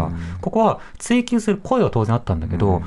[0.41, 2.83] ここは追及する声は当然あったんだけど、うん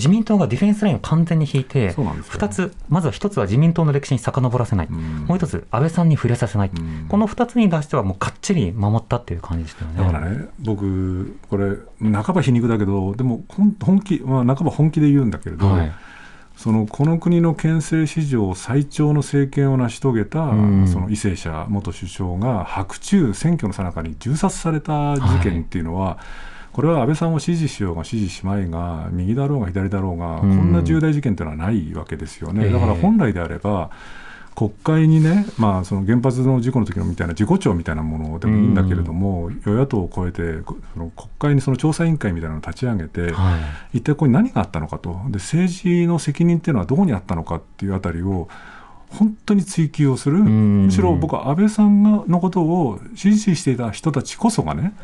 [0.00, 5.26] 自民党がディフェンスラインを完全に引いてそうなんですよ、二つ、まずは一つは自民党の歴史に遡らせない、うん。
[5.26, 7.06] もう一つ、安倍さんに触れさせない、うん。
[7.08, 9.98] この二つに出しては、もうかっちり守ったっていう感じでしたよね。
[9.98, 15.92] だからね、僕、これ、半ば皮肉だけど、でも本本気、まあ、半ば本気で言うんだけれど、はい。
[16.56, 20.88] そのこの国の憲政史上最長の政権を成し遂げた、うん。
[20.88, 26.18] その為政者元首相が白昼選挙の最中に銃殺された事件っていうのは、
[26.72, 30.40] これは安倍さんを支持しようが支持しまいが右だろうが左だろうが、うん。
[30.40, 32.66] こんな重大事件っていうのはないわけですよね。
[32.66, 32.72] ええ。
[32.72, 33.90] だから本来であれば
[34.54, 43.56] 国会にね、まあ、その原発の事故の時のみたいな事故調みたいなものでもいいんだけれども、与野党を超えてこその国会にその調査委員会みたいなのを立ち上げて、は
[43.94, 43.98] い。
[43.98, 45.20] 一体これ何があったのかと。
[45.28, 48.48] で政治の責任っていうのはどこにあったのかっていうあたりを
[49.10, 50.84] 本当に追及をする、ん。
[50.86, 54.94] むしろ僕は安倍さんがのことを支持していた人たちこそがね、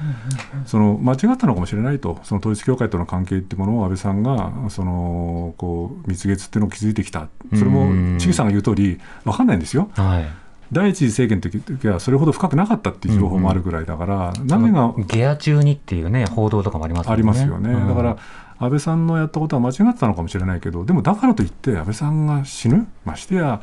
[0.64, 9.90] その間違ったのかもしれないと、その統一教会との関係っていうものを安倍さんがそのこう蜜月っていうのを築いてきた、それうんも千木さんが言う通り、分かんないんですよ。
[9.94, 10.26] はい。
[10.72, 17.14] 第一次政権の時はそれほど深くなかったっていう情報もあるぐらいだから、何がゲア中にっていうね、報道とかもありますよね。
[17.14, 18.16] ありますよね、うんだから
[18.58, 23.60] 安倍さんのやったことは間違ってたのかもしれないけど、でもだからといって、安倍さんが死ぬ、ましてや、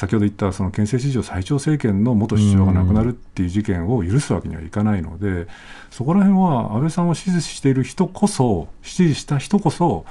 [0.00, 5.46] 先ほど言ったその憲政史上最長政権の元首相が亡くなるっていう事件を許すわけにはいかないので、
[5.90, 10.06] そこら辺は安倍さんを支持している人こそ、支持した人こそ、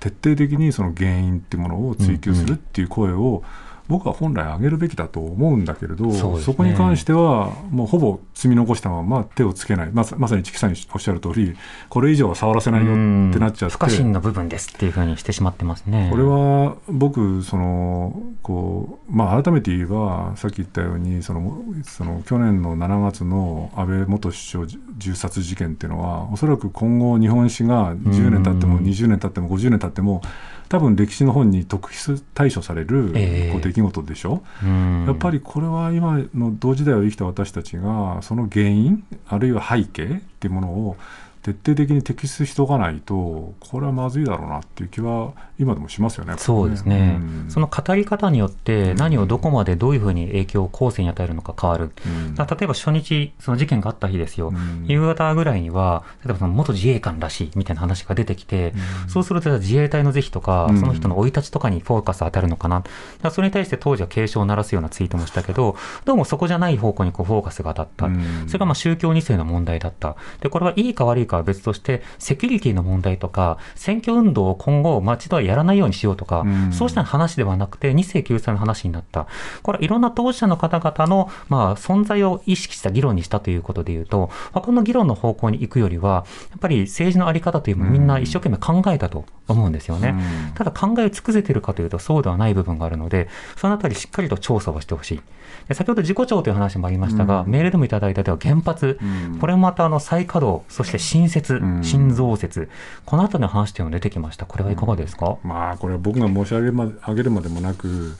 [0.00, 3.42] 徹底的にその原因っていうものを追及するっていう声を、
[3.88, 6.54] 僕は本来上げるべきだと思うんだけれど、そね。
[6.56, 11.54] こに関しては、もうほぼ積み残したまま手をつけない、まさまさにチキさんにおっしゃる通り、
[11.88, 16.08] これ以上は触らせないよってなっちゃって、不可侵の部分ですっていうふうにしてしまってますね。
[16.10, 24.66] これは僕そのこう、まあ、改めて言えば、さっき言ったように、そのその去年の7月の安倍元首相
[24.96, 28.84] 銃殺事件っていうのは、おそらく今後、日本史が10年経ってもうん。
[28.84, 30.22] 20年経っても50年経っても、
[30.68, 34.42] 多分歴史の本に特筆対処されるええこう出来事でしょ？
[34.62, 40.08] うんやっぱりこれは今の同時代を生きた私たちがその原因あるいは背景っ
[40.40, 40.96] ていうものを
[41.44, 46.34] 徹底的に摘出しておかないとこれはまずいだろうなっていう気は今でもしますよね。
[46.38, 51.92] そうですね、うんその語り方によって何をどこまでどういうふうに影響を後世に与えるのか変わる。
[52.06, 54.48] うん例えば初日、その事件があった日ですよ。
[54.48, 58.72] うん夕方ぐらいには、例えばその元自衛官らしいみたいな話が出てきて、
[59.08, 62.80] そうすると自衛隊の是非とか、うんその人の生い立ちとかにフォーカス当たるのかな。
[62.80, 62.90] だか
[63.24, 68.06] らそれに対して当時は警鐘を鳴らすようなツイートもしたけど、どうもそこじゃない方向にこうフォーカスが当たった。
[68.06, 70.16] うんそれがまあ宗教2世の問題だった。
[70.40, 79.26] で、これはいいか悪いかは別として、セキュリティの問題とか、選挙運動を今後街ではやらないようにしようとか、うんそうした話ではなくて、2世救済の話になった。
[79.62, 90.14] これはいろんな当事者の方々の、まあ、存在を意識した議論にしたということで言うと、まあこの議論の方向に行くよりは、やっぱり政治のあり方というのをみんな一生懸命考えたと思うんですよね。
[90.48, 95.20] うんただ考え尽くせてるかというとそうではない部分があるので、そのあたりしっかりと調査をしてほしい。
[95.68, 101.84] で先ほど自己調という話もありましたが、うんメールでもいただいたでは原発、うんこれもまたあの再稼働、そして新設、うん。
[101.84, 102.68] 新増設、
[103.04, 104.46] このあたりの話というのが出てきました。
[104.46, 108.16] これはいかがですか、まあこれは僕が申し上げるまで上げるまでもなく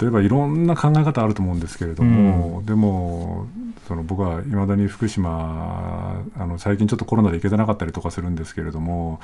[0.00, 3.46] 例えばいろんな考え方あると思うんですけれども、でも
[3.86, 9.20] その僕はいまだに福島あの最近ちょっとコロナで行けてなかったりとかするんですけれども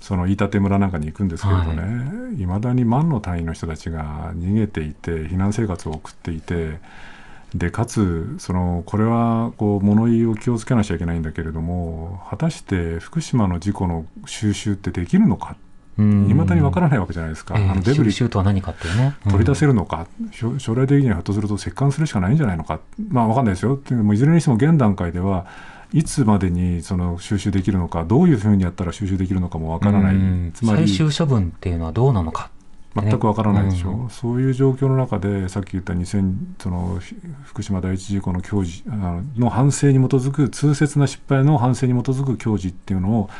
[0.00, 6.78] その飯舘村なんかに行くんですけれどね、い、まだに万の単位の人たちが逃げていて避難生活を送っていて。
[7.54, 15.56] でかつそのこれはこう物言いを気をつけなきゃいけないんだけれども果たして福島の事故の収集ってできるのか？
[15.98, 19.14] いまだにわからないわけじゃないですか、えーあのデブリ収集とは何かっていうね。
[19.24, 19.68] 取り出せる。
[19.68, 25.46] るのか、将将来的にはひょっとすると折檻するしかないんじゃないのか、まあわかんないですよ、でもいずれにしても現段階では、
[25.94, 30.52] いつまでにその収集できるのか、どういうふうにやったら収集できるのかもわからない、うん。
[30.54, 32.50] つまり最終処分っていうのはどうなのか。
[33.02, 34.10] 全くわからないでしょ、うん。
[34.10, 43.30] そういう状況の中で、さっき言った2000そのひ福島第一事故の教示あのの反省に基づく、痛切な失敗の反省に基づく教示っていうのを、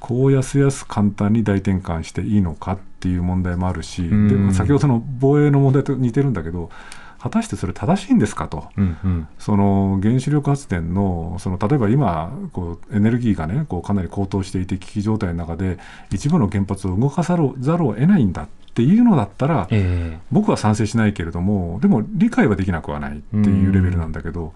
[0.00, 4.28] こうやすやす簡単に大転換していいのかっていう問題もあるし、ん。
[4.28, 6.70] でも先ほどの防衛の問題と似てるんだけど、
[7.18, 8.68] 果たしてそれ正しいんですかと。
[8.76, 9.28] うんうん。
[9.38, 15.78] その原子力発電のその例えば今こうエネルギーがねこうかなり高騰していて危機状態の中で
[16.12, 18.48] 一部の原発を動かさるざるを得ないんだっ
[18.78, 24.52] ていうのだったらえ僕は賛成しないけれどもでも理解はできなくはないっていうレベルなんだけど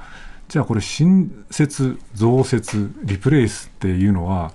[0.49, 4.53] じゃあこれ新設増設リプレイスっていうのは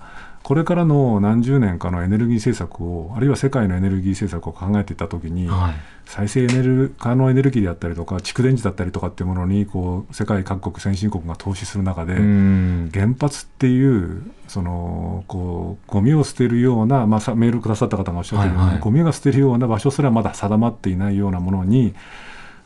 [0.48, 5.74] これからの何十年かのエネルギー政策をあるいは世界のエネルギー政策を考えていったときに、えはい。
[6.06, 12.90] 再生エネル可能エネルギーであったりとか蓄電池だったりとかっていうものにこう世界各国先進国が投資する中で、うん。
[12.94, 18.82] 原発っていうそのこうゴミを捨てるような、まあ、さメールくださった方がおっしゃってるように、はいはい。
[18.82, 21.92] ゴミが捨てるような場所すらまだ定まっていないようなものに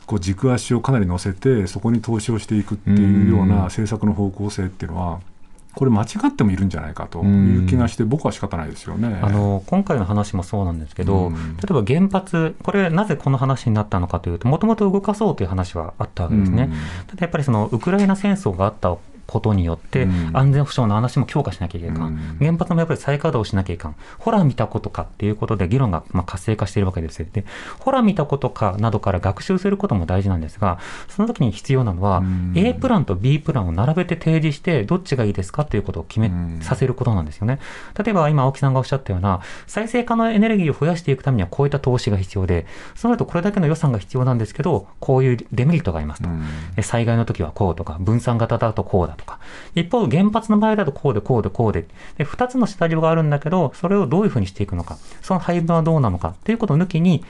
[0.05, 3.49] こう軸足をかなり乗せてそこに投資をしていくっていうよううん。
[3.49, 5.19] な政策の方向性っていうのは
[5.75, 9.19] これ間違ってもいるんじゃないかという気がして僕は仕方ないですよね。
[9.21, 16.69] あの今回の話もそうなんですけど、うん例えば原発、これ、なぜこの話になったのかというと、もともと動かそうという話はあったわけですね。
[17.07, 18.97] ただやっぱりそのウクライナ戦争があった
[19.27, 27.27] ことによって、うん安全保障の話も強化しなきゃいけないかん、うん原発もやっぱり再稼働しなきゃいかん、ほら見たことかっていうことで議論がまあ活性化しているわけですよ。
[27.31, 27.45] で、
[27.79, 37.59] ほら見たことかなどから学習することも大事なんですが、その時に必要なのは、うん A プランと B プランを並べて提示して、どっちがいいですかっていうことを決めうんさせることなんですよね。
[38.03, 42.65] 例えば今、青木さんがおっしゃったような、再生可能エネルギーを増やしていくためにはこういった投資が必要で、
[42.95, 46.29] そうなるとこれだけの予算が必要なんですけど、こういうデメリットがありますと。
[46.81, 49.39] 災害の時はこうとか、分散型だとこうだとか。
[49.75, 51.85] 一方、原発の場合だとこうでこうでこうで。
[52.17, 54.97] で、二つのシナリオがあるんだけど、それをどういうふうにしていくのか。
[55.21, 57.23] その配分はどうなのかということを抜きに、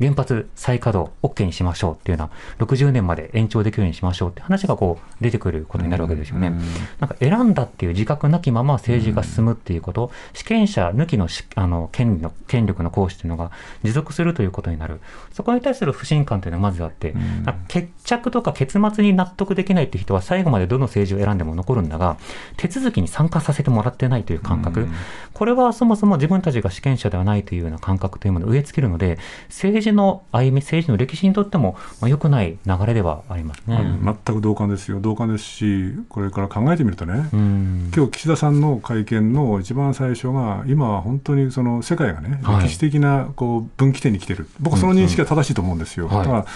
[0.00, 6.48] 原発再稼働 OK にしましょうっていうような、60年まで延長できるようにしましょうって話がこう出てくることになるわけですよね。
[6.48, 6.60] うん
[7.00, 13.50] なんか選んだっていう自覚なきまま政治が進むっていうこと、試験者抜きのしあの権利の権力の行使というのが
[13.82, 15.00] 持続するということになる。
[15.32, 22.16] そこに対する不信感というのはまずあって、んなんか決着とか結末に納得できないっていう人は最後までどの政治を選んでも残るんだが、
[22.56, 24.92] 手続きに参加させてもらってないという感覚、うん
[25.36, 29.18] これはそもそも自分たちが試験者ではないというような感覚というものを植え付けるので、
[29.48, 33.78] 政治の歩み、政治の歴史にとっても、まあ、良くない流れではありますね。
[34.02, 37.92] 全く同感ですよ、同感ですし、これから考えてみるとね、うん。
[37.94, 42.64] 今日岸田さんの会見の一番最初が、今は本当にその世界がね、はい。
[42.64, 46.06] 歴史的なこう分岐点に来てる、僕はその認識は正しいと思うんですよ。
[46.06, 46.46] うんうんだから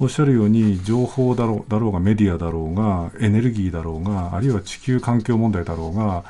[0.00, 6.24] おっしゃるように、情報だろうだろうが、メディアだろうが、エネルギーだろうが、あるいは地球環境問題だろうが、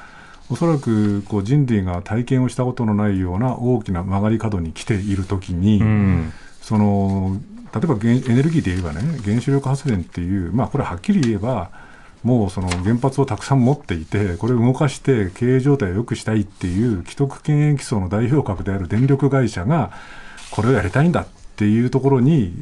[0.50, 6.32] おそらくこう人類が体験をしたことのないような大きな曲がり角に来ているときに、うん。
[6.60, 7.40] その
[7.72, 11.70] 例えば原エネルギーで言えばね、原子力発電っていう、まあ、これはっきり言えば、
[12.24, 19.92] もうその原発をたくさん持っていて、これを動かして経営状態を良くしたいっていう既得権益層の代表格である電力会社が、
[20.50, 21.26] これをやりたいんだっ
[21.56, 22.52] ていうところに、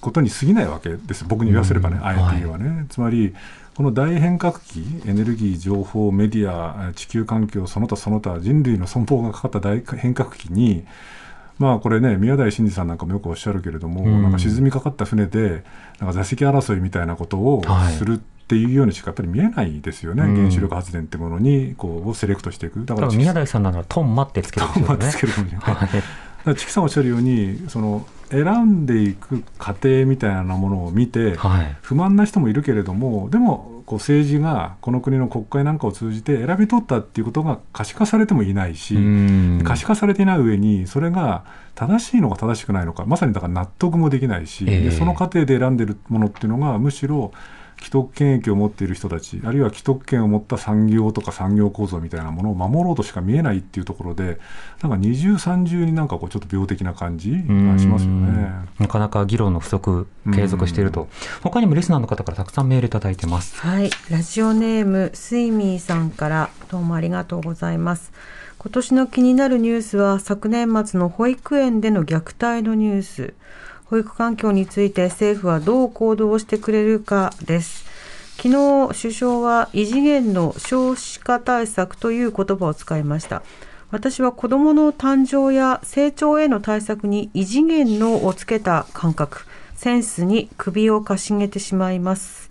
[0.00, 2.04] ことに過ぎないわけです、僕に言わせればね、うん。
[2.04, 2.86] あえて言えばね。
[2.90, 3.34] つまり
[3.76, 10.86] この大変革期、エネルギー、情報、メディア、地球環境、その他その他、人類の存亡がかかった大変革期に、
[11.58, 14.22] まあこれね、宮台真司さんなんかもよくおっしゃるけれども、うん。
[14.22, 15.62] なんか沈みかかった船で、
[16.00, 17.92] なんか座席争いみたいなことをはい。
[17.92, 18.18] するっ
[18.48, 20.36] ていうようにしかやっぱり見えないですよね、うん。
[20.36, 22.82] 原子力発電ってものにこうをセレクトしていく。
[22.86, 24.86] だから宮台さんならトンマってつけるんですよね。
[24.88, 25.86] トンマってつけるかもしれないはい。
[25.86, 26.02] だか
[26.44, 31.76] らチキさんおっしゃるように、その選んでいく過程みたいなものを見て、はい。
[31.82, 47.32] 不満な人もいるけれども、でもこう政治がこの国の国会なんかを通じて選び取ったっていうことが可視化されてもいないし、うん可視化されていない上に、それが正しいのか正しくないのか、まさにだから納得もできないし、ええでその過程で選んでるものっていうのが、むしろ
[47.78, 54.38] 既得権益を持っている人たち、あるいは既得権を持った産業とか産業構造みたいなものを守ろうとしか見えないっていうところで、
[54.82, 58.50] なんか二重三重になんかこうちょっと病的な感じがしますよね。
[58.78, 61.08] なかなか議論の不足、継続していると。
[61.42, 63.56] 他にもリスナーの方からたくさんメールいただいてます。
[63.60, 68.12] はい、ラジオネームスイミーさんからどうもありがとうございます。
[68.58, 73.34] 今年の気になるニュースは昨年末の保育園での虐待のニュース。
[73.88, 77.84] 保育環境について政府はどう行動してくれるかです。
[78.36, 83.42] 昨日首相は異次元の少子化対策という言葉を使いました。
[83.90, 92.45] 私は子どもの誕生や成長への対策に異次元のをつけた感覚、センスに首をかしげてしまいます。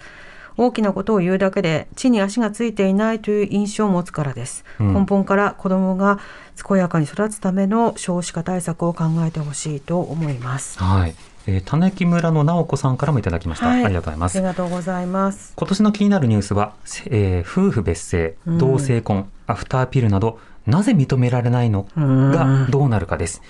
[0.57, 4.63] 大きなことを言うだけで地に足がついていないという印象を持つからです。
[4.79, 6.19] うん根本から子どもが
[6.67, 10.79] 健やかに育つための少子化対策を考えてほしいと思います。
[10.79, 11.15] はい。
[11.47, 13.67] えー、種木村の直子さんからもいただきました。
[13.67, 14.45] はいありがとうございますあり。
[14.45, 15.53] がとうございます。
[15.55, 23.41] 今年の気になるニュースは、せえー夫婦別姓、うん同性婚、アフターピルなど、なぜ認められないのうんがどうなるかです。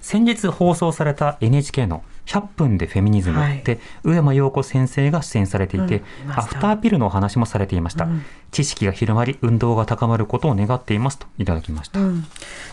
[0.00, 3.62] 先日放送された NHK の100分でフェミニズムはい。
[3.62, 6.30] で、上山陽子先生が出演されていて、うん。
[6.32, 8.04] アフターピルのお話もされていました。
[8.04, 8.24] うん。
[8.50, 12.00] 知識が広まり、運動が高まることを願っていますといただきました。
[12.00, 12.24] うん。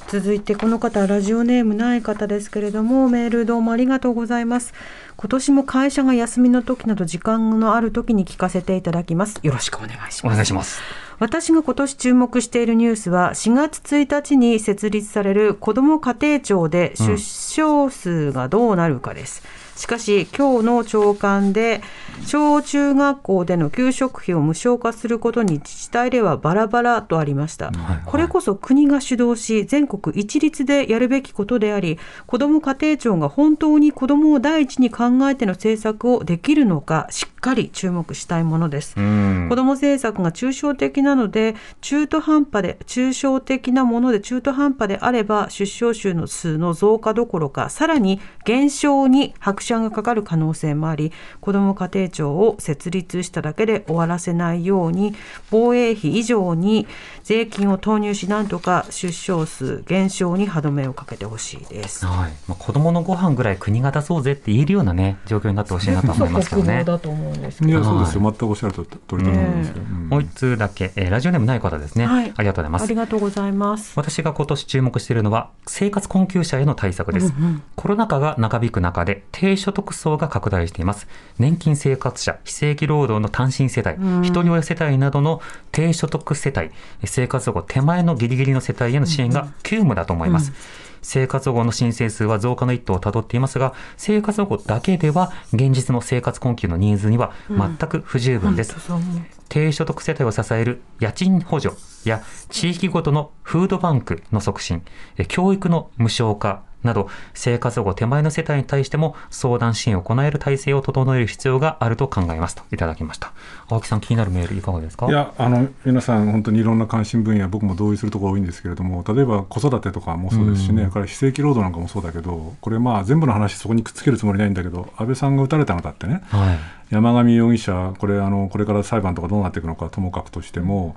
[0.08, 4.74] 続いてこの方ラジオネームない方ですけれどもメールどうもありがとうございます。
[5.18, 9.40] 今年も会社が休みの時など時間のある時に聞かせていただきます。
[9.44, 10.26] よろしくお願いします。
[10.26, 10.82] お願いします。
[11.22, 19.44] 私が今年注目しているニュースは4月1日に設立される子ども家庭庁で出生数がどうなるかです、
[19.82, 21.82] しかし今日の朝刊で
[22.28, 39.48] 小中学校での給食費を無償化することに自治体ではバラバラとありました、はいこれこそ国が主導し全国一律でやるべきことであり子ども家庭庁が本当に子どもを第一に考えての政策をできるのかしっかり注目したいものです、うん。
[39.50, 55.16] 子ども政策が抽象的なので中途半端で抽象的なもので中途半端であれば出生数の数の増加どころころかさらに減少に拍車がかかる可能性もあり子ども家庭庁を設立しただけで終わらせないように
[55.50, 56.88] 防衛費以上に
[57.24, 62.06] 税金を投入しなんとか出生数減少に歯止めをかけてほしいです。
[62.06, 62.32] はい。
[62.48, 66.84] まあ、子供のご飯ぐらい国が出そうぜって言えるようなね、状況になってほしいなと思いますけどね。
[66.84, 67.72] だと思うんですけど。
[67.72, 68.22] いや、そうですよ。
[68.22, 69.74] 全くおっしゃると通りだと思います
[70.10, 72.06] もう一通だけ、えーラジオネームない方ですね。
[72.06, 72.96] はいありがとうございますあり。
[72.96, 73.94] がとうございます。
[73.96, 77.34] 私が今年注目しているのは生活困窮者への対策です、
[77.76, 81.08] コロナ禍が長引く中で低所得層が拡大しています
[81.40, 85.42] 年金生活者非正規労働の単身世帯、一人親世帯などの
[85.72, 86.72] 低所得世帯
[87.12, 90.54] 生活保護手前のギリギリの世帯への支援が急務だと思います、
[91.02, 99.22] 生活保護の申請数は増加の一途をたどっていますが生活保護だけでは現実の生活困窮のニーズには全く不十分です、う思う。
[99.50, 104.82] 低所得世帯を支える家賃補助や地域ごとのフードバンクの促進、
[105.18, 113.32] え教育の無償化など生活保護手前の世帯に対しても相談支援を行える体制を整える必要があると考えますといただきました。
[113.70, 115.08] 青木さん気になるメールいかがですか？
[115.08, 126.60] いやあの皆さん、本当にいろんな関心分野、僕も同意するところ多いんですけれども、例えば子育てとかもそうですしね、から非正規労働なんかもそうだけど、これ、まあ全部の話、そこにくっつけるつもりないんだけど、安倍さんが撃たれたのだってね、はい。
[126.94, 130.96] 山上容疑者、これあの、これから裁判とかどうなっていくのかともかくとしても、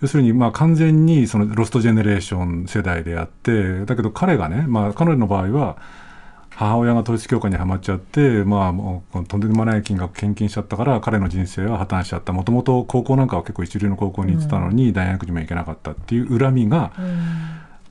[0.00, 5.76] 要するにまあ完全にそのロストジェネレーション世代であって、だけど彼がね、まあ、彼の場合は、
[6.56, 16.92] 母親が統一教会にはまっちゃって、まあ、もうとんでもない金額献金しちゃったから、彼の人生は破綻しちゃった、もともと高校なんかは結構一流の高校に行ってたのに、大学にも行けなかったっていう恨みが、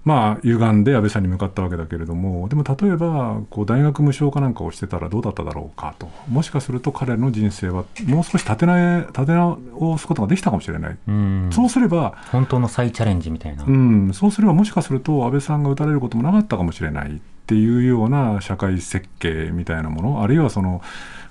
[0.05, 10.97] まあ、歪んで安倍さんに向かったわけだけれども、でも例えば、こう大学無償化なんかをしてたらどうだっただろうかと、もしかすると彼の人生はもう少し立てな立て直すことができたかもしれない。
[11.07, 11.49] うん。
[11.53, 13.63] そうすれば、本当の再チャレンジみたいな。
[13.63, 20.81] うん、そうすればもしかすると安倍さんが撃たれることもなかったかもしれないっていうような社会設計みたいなものあるいはその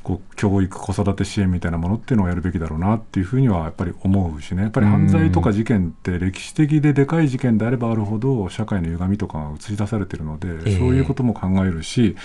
[0.03, 4.63] こう教育子育て支援みたいなものっていうのをやるべきだろうなっていうふうにはやっぱり思うしね。
[4.63, 10.79] やっぱり犯罪とか事件って歴史的ででかい事件であればあるほど社会の歪みとかが映し出されてるので、ええ。
[10.79, 12.17] そういうことも考えるし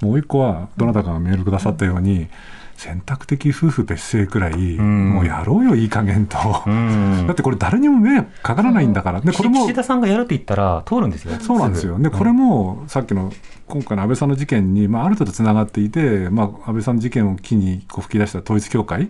[0.00, 2.28] もう一個はどなたかがメールくださったように、
[2.82, 6.38] 選択的夫婦別姓くらい、んもうやろうよいい加減と。
[6.66, 7.26] うん。
[7.28, 9.20] だってこれ誰にも迷惑かからないんだから。
[9.20, 11.34] で、これも岸、田さんがやるって言ったら通るんですよ。
[11.38, 11.96] そうなんですよ。
[11.96, 13.32] ぐで、これも、さっきの、
[13.68, 19.08] 今回の安倍さんの事件に、まあ、ある程度つながっていて、まあ、安倍さんの事件を機にこう吹き出した統一教会、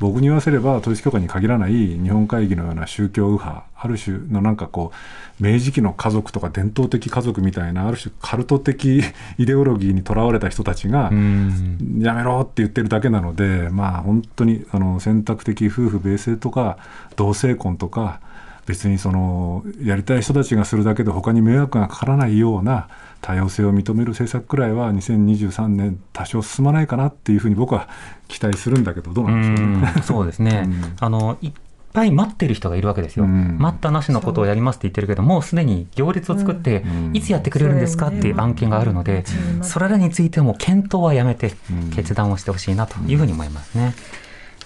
[0.00, 4.92] 僕に言わせれば、統一教会に限らない日本会議のような宗教右派、ある種のなんかこ
[5.38, 9.02] う、明治期の家族とか伝統的家族みたいな、ある種カルト的
[9.36, 11.98] イデオロギーにとらわれた人たちが、うん。
[12.00, 16.78] やめろって言ってるだけなので、まあ、本当にあの選択的夫婦別姓とか
[17.16, 18.20] 同性婚とか
[18.66, 22.88] 別にそのやりたい人たちがするだけで他に迷惑がかからないような
[23.20, 27.88] 多様性を認める政策くらいは2023年多少進まないかなっていうふうに僕は
[28.28, 29.92] 期待するんだけどどううなんでしょうね。
[30.00, 30.02] ん。
[30.02, 30.96] そうですね、うん。
[31.00, 31.52] あのいっ
[31.92, 33.56] ぱい待ってる人がいるわけですよ、うん。
[33.58, 37.16] 待ったなしのことをやりますって言ってるけど、もうすでに行列を作って、うん。
[37.16, 39.24] いつやってくれるんですかっていう案件があるので、
[39.56, 39.64] うん。
[39.64, 41.90] それらについても検討はやめてうん。
[41.90, 43.94] 決断をしてほしいなというふうに思いますね。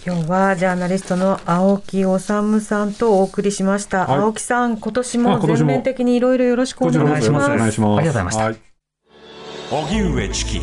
[0.07, 4.07] 今日はジャーナリストの青木治さんとお送りしました。
[4.07, 4.19] はい。
[4.19, 5.41] 青木さん、今年あも。
[5.41, 7.51] 全面的にいろいろよろしくお願いします。
[7.51, 8.45] ありがとうございました。
[8.45, 8.57] はい。
[9.71, 10.61] 荻上チキ